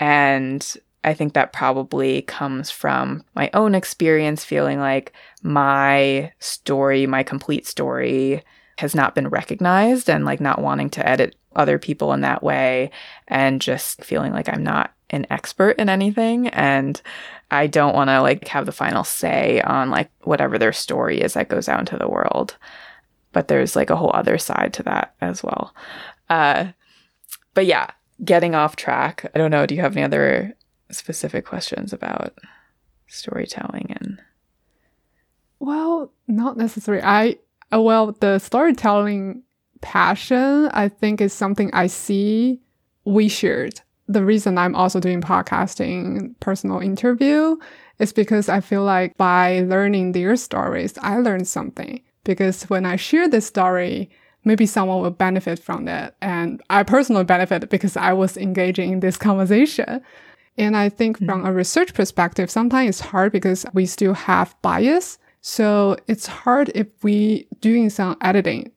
[0.00, 5.12] And I think that probably comes from my own experience feeling like
[5.42, 8.42] my story, my complete story,
[8.78, 12.90] has not been recognized and like not wanting to edit other people in that way
[13.28, 17.00] and just feeling like I'm not an expert in anything and
[17.50, 21.34] I don't want to like have the final say on like whatever their story is
[21.34, 22.56] that goes out into the world.
[23.32, 25.74] But there's like a whole other side to that as well.
[26.28, 26.68] Uh
[27.54, 27.90] but yeah,
[28.24, 29.30] getting off track.
[29.34, 30.54] I don't know, do you have any other
[30.90, 32.34] specific questions about
[33.06, 34.20] storytelling and
[35.58, 37.02] well, not necessarily.
[37.02, 37.38] I
[37.72, 39.42] Uh, well, the storytelling
[39.80, 42.60] passion, I think, is something I see
[43.04, 43.80] we shared.
[44.08, 47.56] The reason I'm also doing podcasting, personal interview,
[47.98, 52.00] is because I feel like by learning their stories, I learned something.
[52.24, 54.10] Because when I share this story,
[54.44, 56.16] maybe someone will benefit from that.
[56.22, 60.00] And I personally benefit because I was engaging in this conversation.
[60.56, 61.26] And I think mm-hmm.
[61.26, 65.18] from a research perspective, sometimes it's hard because we still have bias.
[65.42, 68.72] So it's hard if we doing some editing,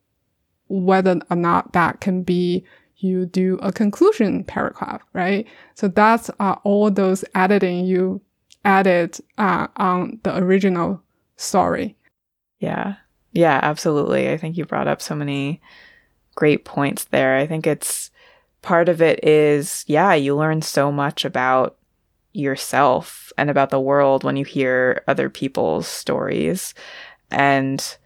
[0.68, 2.66] whether or not that can be
[3.00, 5.48] you do a conclusion paragraph, right?
[5.76, 8.22] So that's uh, all those editing you
[8.66, 11.02] added uh, on the original
[11.38, 11.96] story.
[12.60, 12.96] Yeah.
[13.32, 14.30] Yeah, absolutely.
[14.30, 15.62] I think you brought up so many
[16.36, 17.38] great points there.
[17.38, 18.12] I think it's
[18.62, 21.78] part of it is, yeah, you learn so much about
[22.34, 26.74] yourself and about the world when you hear other people's stories.
[27.32, 27.98] And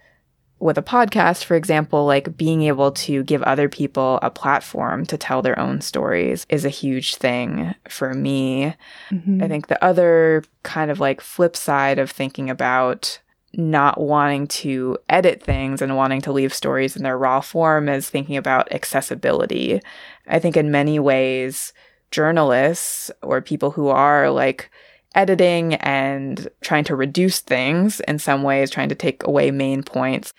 [0.64, 5.18] with a podcast, for example, like being able to give other people a platform to
[5.18, 8.74] tell their own stories is a huge thing for me.
[9.12, 9.44] Mm-hmm.
[9.44, 13.20] I think the other kind of like flip side of thinking about
[13.56, 18.10] not wanting to edit things and wanting to leave stories in their raw form is
[18.10, 19.82] thinking about accessibility.
[20.28, 21.74] I think in many ways,
[22.10, 24.72] journalists or people who are like
[25.16, 30.34] editing and trying to reduce things in some ways, trying to take away main points,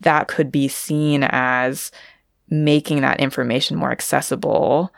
[0.00, 1.90] that could be seen as
[2.48, 4.92] making that information more accessible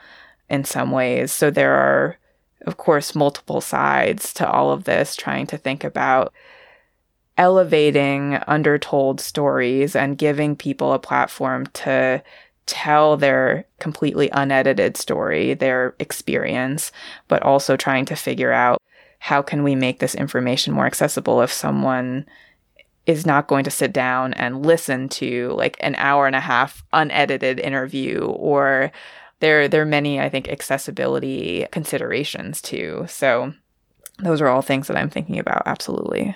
[0.49, 1.33] in some ways.
[1.33, 2.17] So there are,
[2.67, 6.33] of course, multiple sides to all of this, trying to think about
[7.37, 12.23] elevating undertold stories and giving people a platform to
[12.67, 16.93] tell their completely unedited story, their experience,
[17.29, 18.81] but also trying to figure out
[19.23, 22.27] how can we make this information more accessible if someone
[23.07, 26.83] is not going to sit down and listen to like an hour and a half
[26.93, 28.91] unedited interview or
[29.39, 33.05] there there are many I think accessibility considerations too.
[33.07, 33.55] So
[34.19, 36.35] those are all things that I'm thinking about absolutely.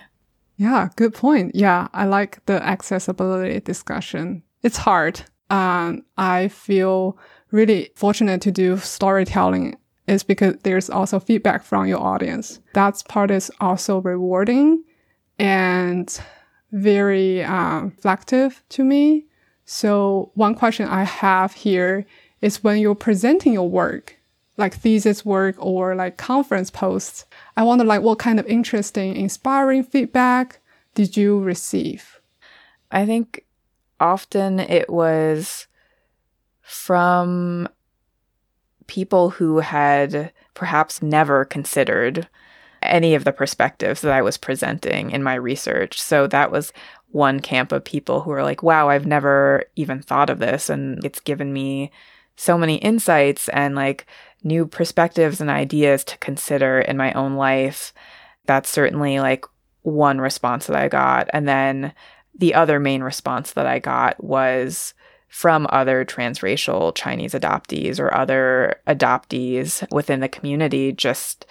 [0.57, 1.57] Yeah, good point.
[1.57, 4.45] Yeah, I like the accessibility discussion.
[4.63, 5.25] It's hard.
[5.51, 7.19] Um, I feel
[7.51, 9.77] really fortunate to do storytelling
[10.07, 12.61] is because there's also feedback from your audience.
[12.75, 14.85] That part is also rewarding
[15.39, 16.19] and
[16.73, 19.27] very um, reflective to me.
[19.65, 22.07] So one question I have here
[22.41, 24.17] is when you're presenting your work,
[24.57, 27.25] like thesis work or like conference posts,
[27.57, 30.61] I wonder like what kind of interesting, inspiring feedback
[30.95, 32.21] did you receive?
[32.91, 33.45] I think
[33.99, 35.67] often it was
[36.63, 37.69] from
[38.87, 42.29] people who had perhaps never considered
[42.83, 46.01] any of the perspectives that I was presenting in my research.
[46.01, 46.73] So that was
[47.11, 50.69] one camp of people who were like, wow, I've never even thought of this.
[50.69, 51.91] And it's given me
[52.37, 54.07] so many insights and like
[54.45, 57.93] new perspectives and ideas to consider in my own life.
[58.45, 59.45] That's certainly like
[59.83, 61.29] one response that I got.
[61.33, 61.93] And then
[62.39, 64.95] the other main response that I got was
[65.37, 71.45] from other transracial Chinese adoptees or other adoptees within the community, just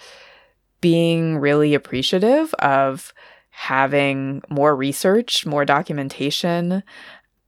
[0.80, 3.14] being really appreciative of
[3.50, 6.82] having more research, more documentation,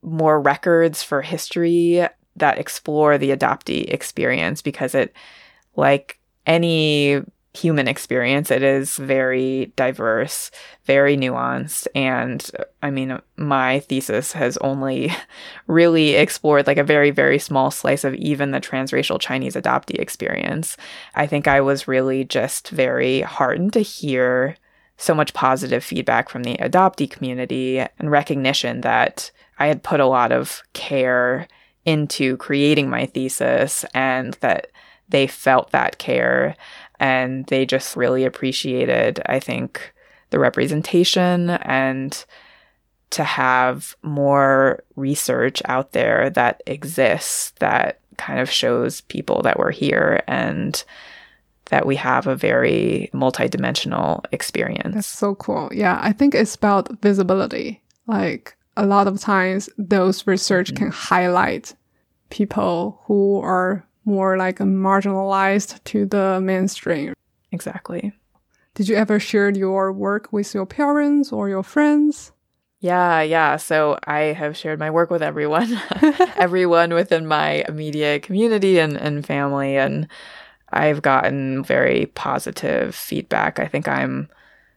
[0.03, 2.07] more records for history
[2.37, 5.13] that explore the adoptee experience because it,
[5.75, 7.21] like any
[7.55, 8.51] human experience.
[8.51, 10.51] It is very diverse,
[10.85, 11.87] very nuanced.
[11.95, 12.49] And
[12.83, 15.13] I mean, my thesis has only
[15.67, 20.77] really explored like a very, very small slice of even the transracial Chinese adoptee experience.
[21.15, 24.57] I think I was really just very heartened to hear
[24.97, 30.07] so much positive feedback from the adoptee community and recognition that I had put a
[30.07, 31.49] lot of care
[31.85, 34.69] into creating my thesis and that
[35.09, 36.55] they felt that care
[37.01, 39.93] and they just really appreciated, I think,
[40.31, 42.25] the representation and
[43.11, 49.71] to have more research out there that exists that kind of shows people that we're
[49.71, 50.85] here and
[51.67, 54.95] that we have a very multidimensional experience.
[54.95, 55.71] That's so cool.
[55.73, 57.83] Yeah, I think it's about visibility.
[58.07, 60.85] Like a lot of times those research mm-hmm.
[60.85, 61.75] can highlight
[62.31, 67.13] people who are more like marginalized to the mainstream.
[67.53, 68.13] Exactly.
[68.75, 72.33] Did you ever share your work with your parents or your friends?
[72.81, 73.57] Yeah, yeah.
[73.57, 75.81] So I have shared my work with everyone,
[76.37, 79.77] everyone within my immediate community and, and family.
[79.77, 80.09] And
[80.73, 83.59] I've gotten very positive feedback.
[83.59, 84.29] I think I'm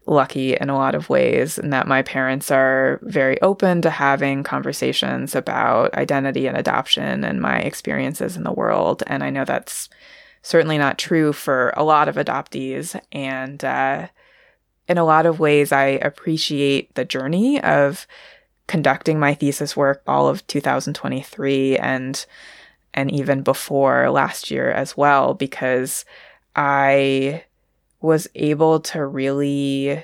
[0.07, 4.44] lucky in a lot of ways in that my parents are very open to having
[4.44, 9.03] conversations about identity and adoption and my experiences in the world.
[9.07, 9.90] And I know that's
[10.41, 12.99] certainly not true for a lot of adoptees.
[13.11, 14.07] And uh,
[14.88, 18.07] in a lot of ways, I appreciate the journey of
[18.68, 22.26] conducting my thesis work all of 2023 and
[22.94, 26.06] and even before last year as well because
[26.56, 27.44] I
[28.02, 30.03] was able to really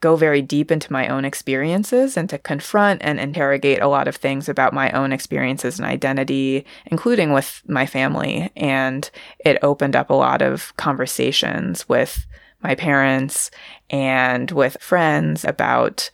[0.00, 4.16] go very deep into my own experiences and to confront and interrogate a lot of
[4.16, 8.50] things about my own experiences and identity, including with my family.
[8.56, 9.10] And
[9.40, 12.26] it opened up a lot of conversations with
[12.62, 13.50] my parents
[13.90, 16.10] and with friends about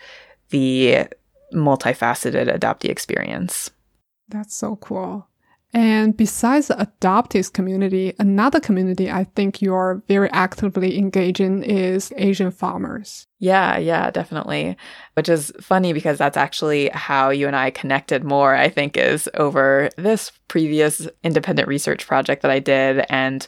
[0.51, 1.07] the
[1.53, 3.71] multifaceted adoptee experience.
[4.29, 5.27] That's so cool.
[5.75, 12.53] And besides the adoptees community, another community I think you're very actively engaging is Asian
[12.53, 13.27] farmers.
[13.41, 14.77] Yeah, yeah, definitely.
[15.15, 19.29] Which is funny because that's actually how you and I connected more, I think, is
[19.35, 23.05] over this previous independent research project that I did.
[23.11, 23.47] And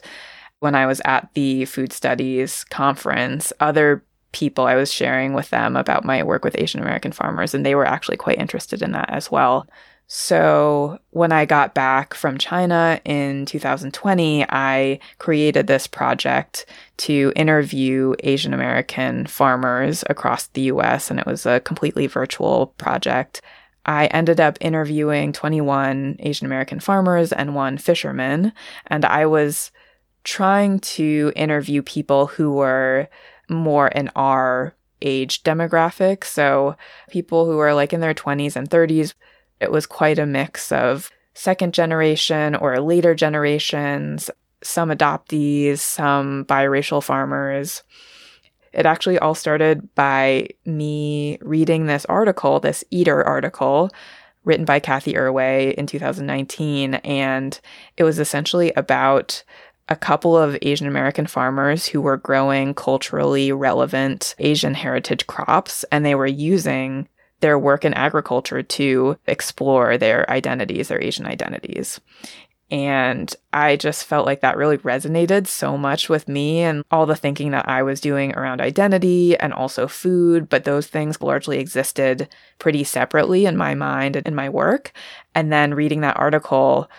[0.59, 5.77] when I was at the food studies conference, other people I was sharing with them
[5.77, 9.09] about my work with Asian American farmers, and they were actually quite interested in that
[9.09, 9.65] as well.
[10.09, 16.65] So, when I got back from China in 2020, I created this project
[16.97, 23.41] to interview Asian American farmers across the US, and it was a completely virtual project.
[23.85, 28.53] I ended up interviewing 21 Asian American farmers and one fisherman,
[28.85, 29.71] and I was
[30.23, 33.09] trying to interview people who were
[33.49, 36.23] more in our age demographic.
[36.23, 36.77] So,
[37.09, 39.13] people who are like in their 20s and 30s
[39.59, 44.29] it was quite a mix of second generation or later generations,
[44.63, 47.83] some adoptees, some biracial farmers.
[48.73, 53.89] It actually all started by me reading this article, this Eater article,
[54.43, 56.95] written by Cathy Erway in 2019.
[56.95, 57.59] And
[57.97, 59.43] it was essentially about
[59.89, 66.05] a couple of Asian American farmers who were growing culturally relevant Asian heritage crops, and
[66.05, 67.07] they were using
[67.39, 71.99] their work in agriculture to explore their identities, their Asian identities.
[72.69, 77.15] And I just felt like that really resonated so much with me and all the
[77.15, 80.49] thinking that I was doing around identity and also food.
[80.49, 82.27] But those things largely existed
[82.59, 84.91] pretty separately in my mind and in my work.
[85.33, 86.89] And then reading that article,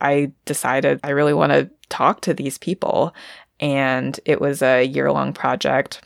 [0.00, 3.14] I decided I really want to talk to these people.
[3.60, 6.00] And it was a year long project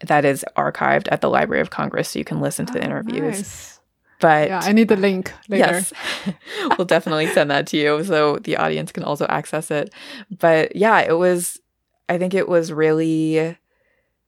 [0.00, 2.84] that is archived at the Library of Congress, so you can listen to the oh,
[2.84, 3.38] interviews.
[3.38, 3.80] Nice.
[4.20, 5.64] But yeah, I need the link later.
[5.64, 5.92] Yes,
[6.78, 9.92] we'll definitely send that to you so the audience can also access it.
[10.30, 11.60] But yeah, it was.
[12.08, 13.56] I think it was really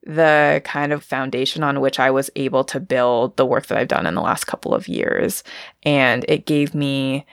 [0.03, 3.89] the kind of foundation on which I was able to build the work that I've
[3.89, 5.43] done in the last couple of years,
[5.83, 7.27] and it gave me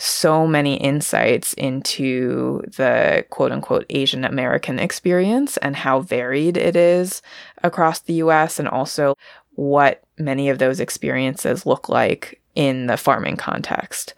[0.00, 7.20] so many insights into the quote unquote Asian American experience and how varied it is
[7.62, 9.14] across the US, and also
[9.56, 14.14] what many of those experiences look like in the farming context.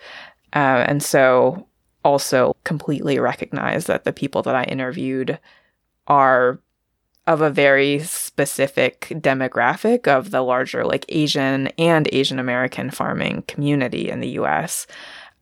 [0.54, 1.66] Uh, and so,
[2.04, 5.38] also completely recognize that the people that I interviewed
[6.06, 6.60] are
[7.26, 14.10] of a very specific demographic of the larger, like Asian and Asian American farming community
[14.10, 14.86] in the US.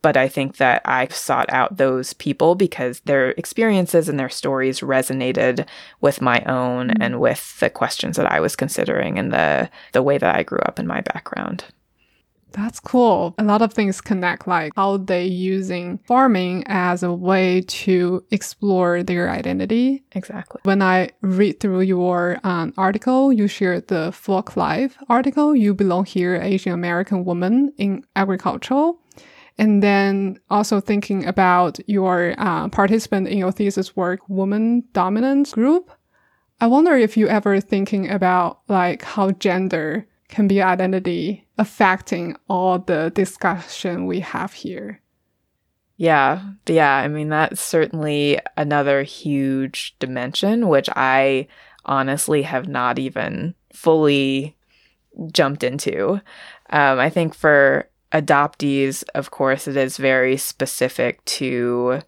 [0.01, 4.79] But I think that I sought out those people because their experiences and their stories
[4.79, 5.67] resonated
[6.01, 7.01] with my own mm-hmm.
[7.01, 10.59] and with the questions that I was considering and the the way that I grew
[10.59, 11.65] up in my background.
[12.51, 13.33] That's cool.
[13.37, 19.03] A lot of things connect, like how they using farming as a way to explore
[19.03, 20.03] their identity.
[20.11, 20.59] Exactly.
[20.63, 25.55] When I read through your um, article, you shared the Folklife article.
[25.55, 28.91] You belong here, Asian American woman in agriculture.
[29.57, 35.91] And then also thinking about your uh, participant in your thesis work, woman dominant group.
[36.59, 42.79] I wonder if you ever thinking about like how gender can be identity affecting all
[42.79, 45.01] the discussion we have here.
[45.97, 46.95] Yeah, yeah.
[46.95, 51.47] I mean, that's certainly another huge dimension, which I
[51.85, 54.57] honestly have not even fully
[55.31, 56.21] jumped into.
[56.71, 62.01] Um, I think for adoptees, of course, it is very specific to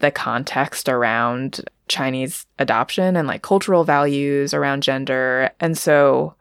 [0.00, 5.50] the context around Chinese adoption and like cultural values around gender.
[5.60, 6.34] And so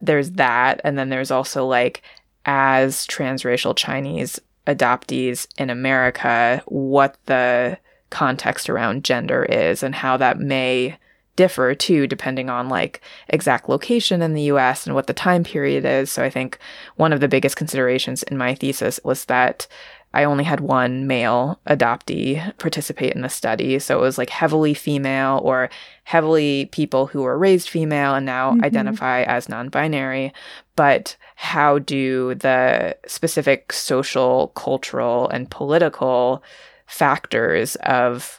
[0.00, 0.80] there's that.
[0.84, 2.02] And then there's also like,
[2.44, 7.78] as transracial Chinese adoptees in America, what the
[8.10, 10.96] context around gender is and how that may
[11.38, 15.84] differ too, depending on like exact location in the US and what the time period
[15.84, 16.10] is.
[16.10, 16.58] So I think
[16.96, 19.68] one of the biggest considerations in my thesis was that
[20.12, 23.78] I only had one male adoptee participate in the study.
[23.78, 25.70] So it was like heavily female or
[26.02, 28.64] heavily people who were raised female and now mm-hmm.
[28.64, 30.32] identify as non binary.
[30.74, 36.42] But how do the specific social, cultural, and political
[36.88, 38.37] factors of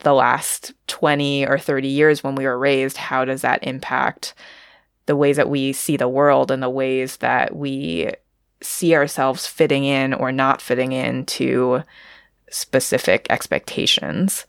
[0.00, 4.34] the last 20 or 30 years when we were raised, how does that impact
[5.06, 8.10] the ways that we see the world and the ways that we
[8.62, 11.82] see ourselves fitting in or not fitting into
[12.50, 14.46] specific expectations.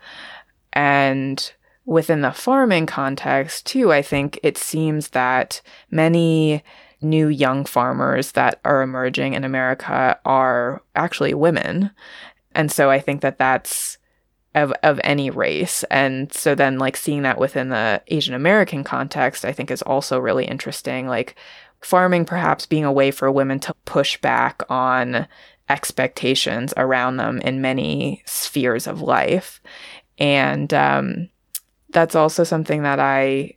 [0.73, 1.51] And
[1.85, 6.63] within the farming context, too, I think it seems that many
[7.01, 11.91] new young farmers that are emerging in America are actually women.
[12.53, 13.97] And so I think that that's
[14.53, 15.83] of of any race.
[15.89, 20.19] And so then like seeing that within the Asian American context, I think is also
[20.19, 21.07] really interesting.
[21.07, 21.35] Like
[21.81, 25.27] farming perhaps being a way for women to push back on
[25.69, 29.61] expectations around them in many spheres of life.
[30.17, 31.29] And um,
[31.89, 33.55] that's also something that I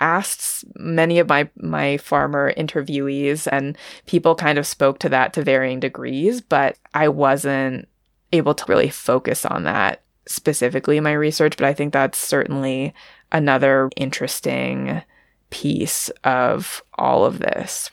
[0.00, 5.42] asked many of my my farmer interviewees and people kind of spoke to that to
[5.42, 7.86] varying degrees but I wasn't
[8.32, 12.94] able to really focus on that specifically my research but I think that's certainly
[13.32, 15.02] another interesting
[15.50, 17.90] piece of all of this.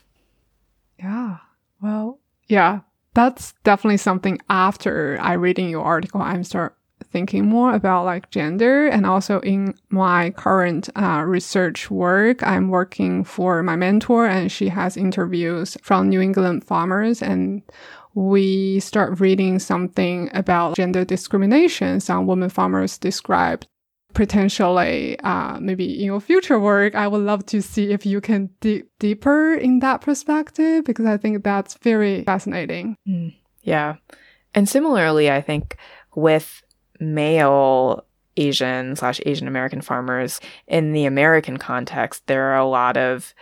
[0.97, 1.37] Yeah.
[1.81, 2.81] Well, yeah,
[3.13, 6.75] that's definitely something after I reading your article, I'm start
[7.11, 13.23] thinking more about like gender and also in my current uh, research work i'm working
[13.23, 17.61] for my mentor and she has interviews from new england farmers and
[18.13, 21.99] we start reading something about gender discrimination.
[21.99, 23.67] Some women farmers described
[24.13, 28.49] potentially uh, maybe in your future work i would love to see if you can
[28.59, 32.95] dig deeper in that perspective because i think that's very fascinating.
[33.07, 33.95] Mm, yeah.
[34.53, 35.77] And similarly i think
[36.13, 36.61] with
[37.01, 38.05] male
[38.37, 43.33] asian slash asian american farmers in the american context there are a lot of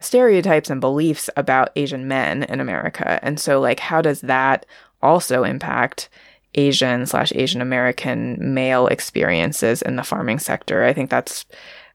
[0.00, 4.66] stereotypes and beliefs about asian men in america and so like how does that
[5.02, 6.08] also impact
[6.54, 10.84] Asian slash Asian American male experiences in the farming sector.
[10.84, 11.44] I think that's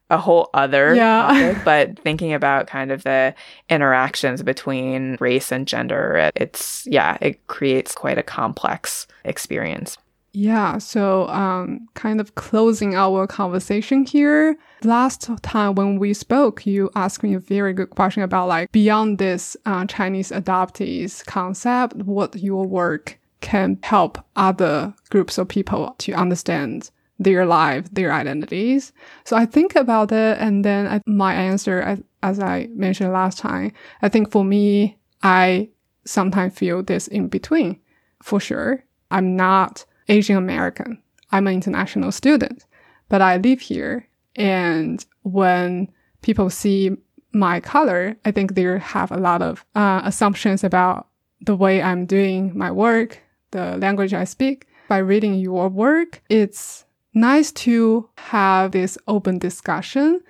[0.09, 1.27] a whole other yeah.
[1.27, 3.33] topic, but thinking about kind of the
[3.69, 9.97] interactions between race and gender, it's yeah, it creates quite a complex experience.
[10.35, 14.57] Yeah, so um, kind of closing our conversation here.
[14.83, 19.19] Last time when we spoke, you asked me a very good question about like beyond
[19.19, 26.13] this uh, Chinese adoptees concept, what your work can help other groups of people to
[26.13, 26.89] understand
[27.19, 28.91] their life, their identities.
[29.25, 33.71] So I think about it, and then I, my answer, as I mentioned last time,
[34.01, 35.69] I think for me, I
[36.05, 37.79] sometimes feel this in between.
[38.23, 41.01] For sure, I'm not Asian American.
[41.31, 42.65] I'm an international student,
[43.09, 44.07] but I live here.
[44.35, 45.89] And when
[46.21, 46.91] people see
[47.33, 51.07] my color, I think they have a lot of uh, assumptions about
[51.41, 53.19] the way I'm doing my work,
[53.51, 54.67] the language I speak.
[54.87, 60.21] By reading your work, it's nice to have this open discussion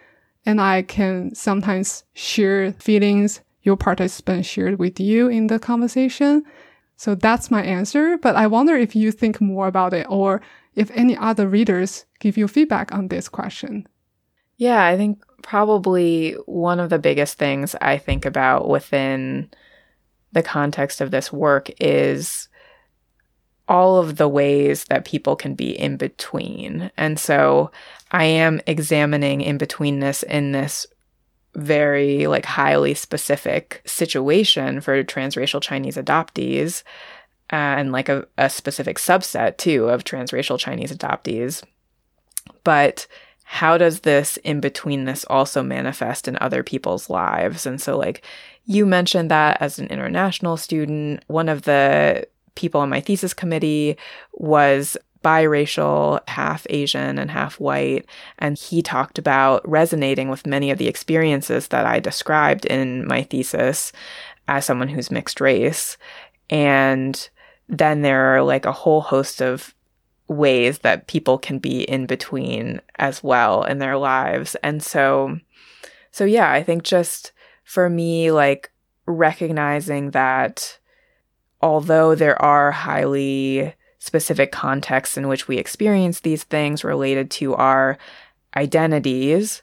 [0.46, 6.44] and I can sometimes share feelings your participant shared with you in the conversation.
[6.98, 8.18] So that's my answer.
[8.18, 10.42] But I wonder if you think more about it or
[10.76, 13.88] if any other readers give you feedback on this question.
[14.58, 19.50] Yeah, I think probably one of the biggest things I think about within
[20.32, 22.48] the context of this work is
[23.68, 26.92] all of the ways that people can be in between.
[26.98, 27.72] And so
[28.12, 30.86] I am examining in betweenness in this
[31.56, 36.84] very like highly specific situation for transracial Chinese adoptees
[37.52, 41.64] uh, and like a, a specific subset too of transracial Chinese adoptees.
[42.64, 43.08] But
[43.44, 47.66] how does this in betweenness also manifest in other people's lives?
[47.66, 48.24] And so, like,
[48.66, 53.98] you mentioned that as an international student, one of the people on my thesis committee
[54.34, 58.06] was biracial, half Asian and half white.
[58.40, 63.24] And he talked about resonating with many of the experiences that I described in my
[63.24, 63.92] thesis
[64.48, 65.98] as someone who's mixed race.
[66.50, 67.30] And
[67.70, 69.74] then there are like a whole host of
[70.28, 74.56] ways that people can be in between as well in their lives.
[74.64, 75.40] And so,
[76.12, 77.32] so yeah, I think just
[77.64, 78.72] for me, like
[79.06, 80.80] recognizing that
[81.62, 83.74] although there are highly
[84.04, 87.98] specific contexts in which we experience these things related to our
[88.58, 89.62] identities,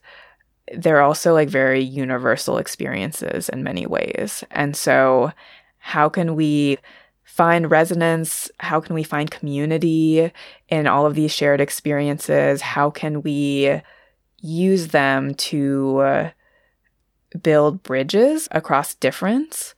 [0.72, 4.42] they're also like very universal experiences in many ways.
[4.50, 5.32] And so,
[5.76, 6.78] how can we
[7.22, 8.50] find resonance?
[8.60, 10.32] How can we find community
[10.70, 12.62] in all of these shared experiences?
[12.62, 13.82] How can we
[14.40, 16.30] use them to uh,
[17.42, 19.74] build bridges across difference?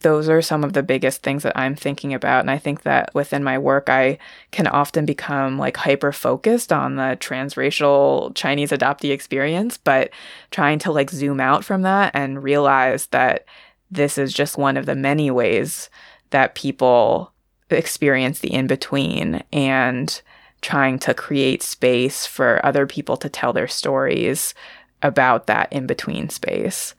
[0.00, 2.40] Those are some of the biggest things that I'm thinking about.
[2.40, 4.18] And I think that within my work, I
[4.52, 10.10] can often become like hyper focused on the transracial Chinese adoptee experience, but
[10.52, 13.44] trying to like zoom out from that and realize that
[13.90, 15.90] this is just one of the many ways
[16.30, 17.32] that people
[17.70, 20.22] experience the in between and
[20.60, 24.54] trying to create space for other people to tell their stories
[25.02, 26.94] about that in between space.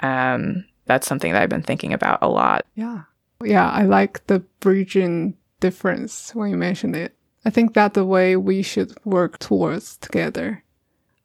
[0.00, 2.66] Um, that's something that I've been thinking about a lot.
[2.74, 3.02] Yeah.
[3.42, 3.70] Yeah.
[3.70, 7.14] I like the bridging difference when you mentioned it.
[7.44, 10.62] I think that's the way we should work towards together.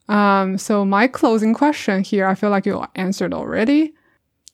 [0.10, 3.94] Um, so my closing question here, I feel like you answered already.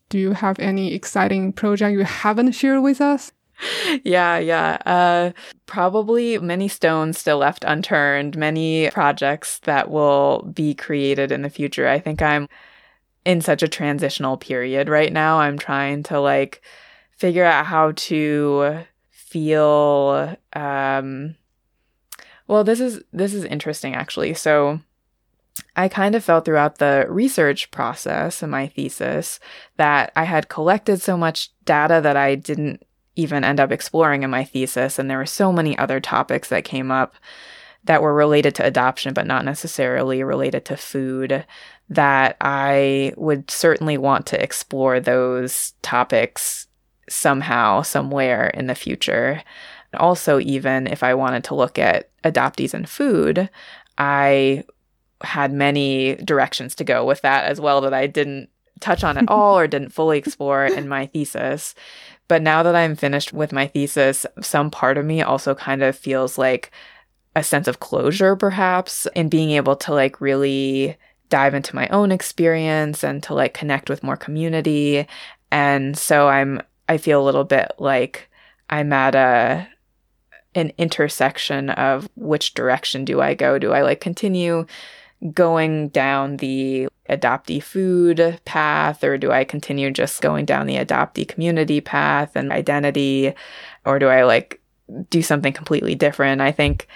[0.09, 3.31] Do you have any exciting project you haven't shared with us?
[4.03, 4.77] yeah, yeah.
[4.85, 5.31] Uh,
[5.65, 11.87] probably many stones still left unturned, many projects that will be created in the future.
[11.87, 12.47] I think I'm
[13.25, 15.39] in such a transitional period right now.
[15.39, 16.61] I'm trying to like
[17.11, 18.79] figure out how to
[19.09, 21.35] feel um
[22.47, 24.33] well this is this is interesting actually.
[24.33, 24.79] So
[25.75, 29.39] I kind of felt throughout the research process and my thesis
[29.77, 32.83] that I had collected so much data that I didn't
[33.15, 34.99] even end up exploring in my thesis.
[34.99, 37.15] And there were so many other topics that came up
[37.85, 41.45] that were related to adoption, but not necessarily related to food,
[41.89, 46.67] that I would certainly want to explore those topics
[47.09, 49.43] somehow, somewhere in the future.
[49.93, 53.49] Also, even if I wanted to look at adoptees and food,
[53.97, 54.63] I
[55.21, 58.49] had many directions to go with that as well that I didn't
[58.79, 61.75] touch on at all or didn't fully explore in my thesis.
[62.27, 65.95] But now that I'm finished with my thesis, some part of me also kind of
[65.95, 66.71] feels like
[67.35, 70.97] a sense of closure, perhaps, in being able to like really
[71.29, 75.07] dive into my own experience and to like connect with more community.
[75.51, 78.29] And so I'm, I feel a little bit like
[78.69, 79.67] I'm at a,
[80.53, 83.59] an intersection of which direction do I go?
[83.59, 84.65] Do I like continue
[85.33, 91.27] going down the adoptee food path or do I continue just going down the adoptee
[91.27, 93.33] community path and identity
[93.85, 94.61] or do I like
[95.09, 96.41] do something completely different?
[96.41, 96.87] I think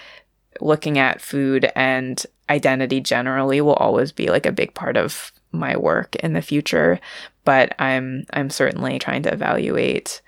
[0.60, 5.76] looking at food and identity generally will always be like a big part of my
[5.76, 7.00] work in the future,
[7.44, 10.22] but I'm I'm certainly trying to evaluate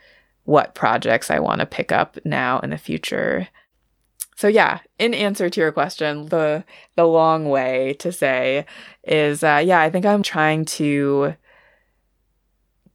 [0.45, 3.49] what projects I want to pick up now in the future.
[4.37, 6.65] So yeah, in answer to your question, the
[6.97, 8.67] the long way to say
[9.05, 11.35] is uh, yeah, I think I'm trying to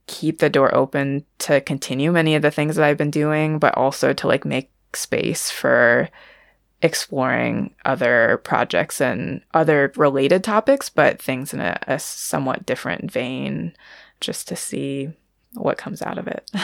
[0.08, 3.78] keep the door open to continue many of the things that I've been doing, but
[3.78, 6.10] also to like make space for
[6.88, 13.74] exploring other projects and other related topics, but things in a, a somewhat different vein,
[14.22, 15.10] just to see
[15.54, 16.50] what comes out of it.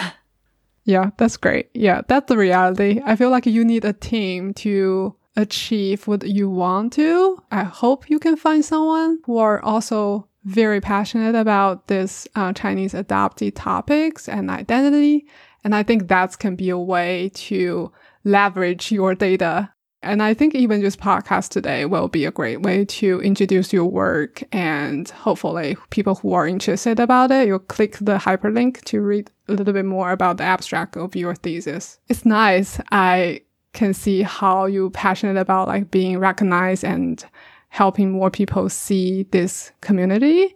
[0.86, 1.70] Yeah, that's great.
[1.74, 3.02] Yeah, that's the reality.
[3.06, 7.42] I feel like you need a team to achieve what you want to.
[7.52, 12.94] I hope you can find someone who are also very passionate about this uh, Chinese
[12.94, 15.26] adoptee topics and identity.
[15.64, 17.92] And I think that can be a way to
[18.26, 19.73] leverage your data
[20.04, 23.86] and I think even just podcast today will be a great way to introduce your
[23.86, 29.32] work and hopefully people who are interested about it, you'll click the hyperlink to read
[29.48, 32.00] a little bit more about the abstract of your thesis.
[32.10, 32.80] It's nice.
[32.92, 37.24] I can see how you're passionate about like being recognized and
[37.70, 40.56] helping more people see this community.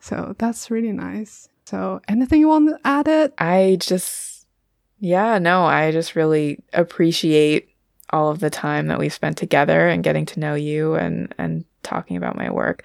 [0.00, 1.48] So that's really nice.
[1.66, 3.34] So anything you want to add it?
[3.38, 4.46] I just,
[4.98, 7.73] yeah, no, I just really appreciate
[8.14, 11.64] all of the time that we've spent together and getting to know you and and
[11.82, 12.84] talking about my work.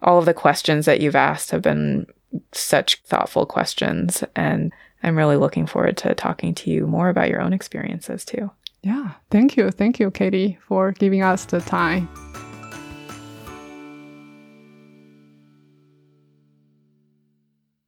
[0.00, 2.06] All of the questions that you've asked have been
[2.52, 4.72] such thoughtful questions and
[5.02, 8.50] I'm really looking forward to talking to you more about your own experiences too.
[8.82, 9.70] Yeah, thank you.
[9.70, 12.08] Thank you, Katie, for giving us the time.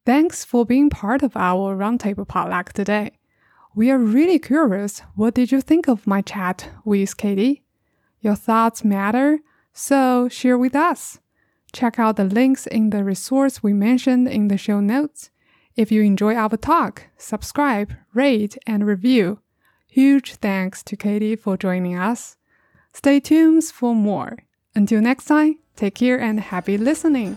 [0.05, 3.13] Thanks for being part of our roundtable potluck today.
[3.75, 5.01] We are really curious.
[5.15, 7.63] What did you think of my chat with Katie?
[8.21, 9.41] Your thoughts matter,
[9.73, 11.19] so share with us.
[11.73, 15.31] Check out the links in the resource we mentioned in the show notes.
[15.77, 19.41] If you enjoy our talk, subscribe, rate, and review.
[19.89, 22.37] Huge thanks to Katie for joining us.
[22.93, 24.39] Stay tuned for more.
[24.77, 27.37] Until next time, Take care and happy listening.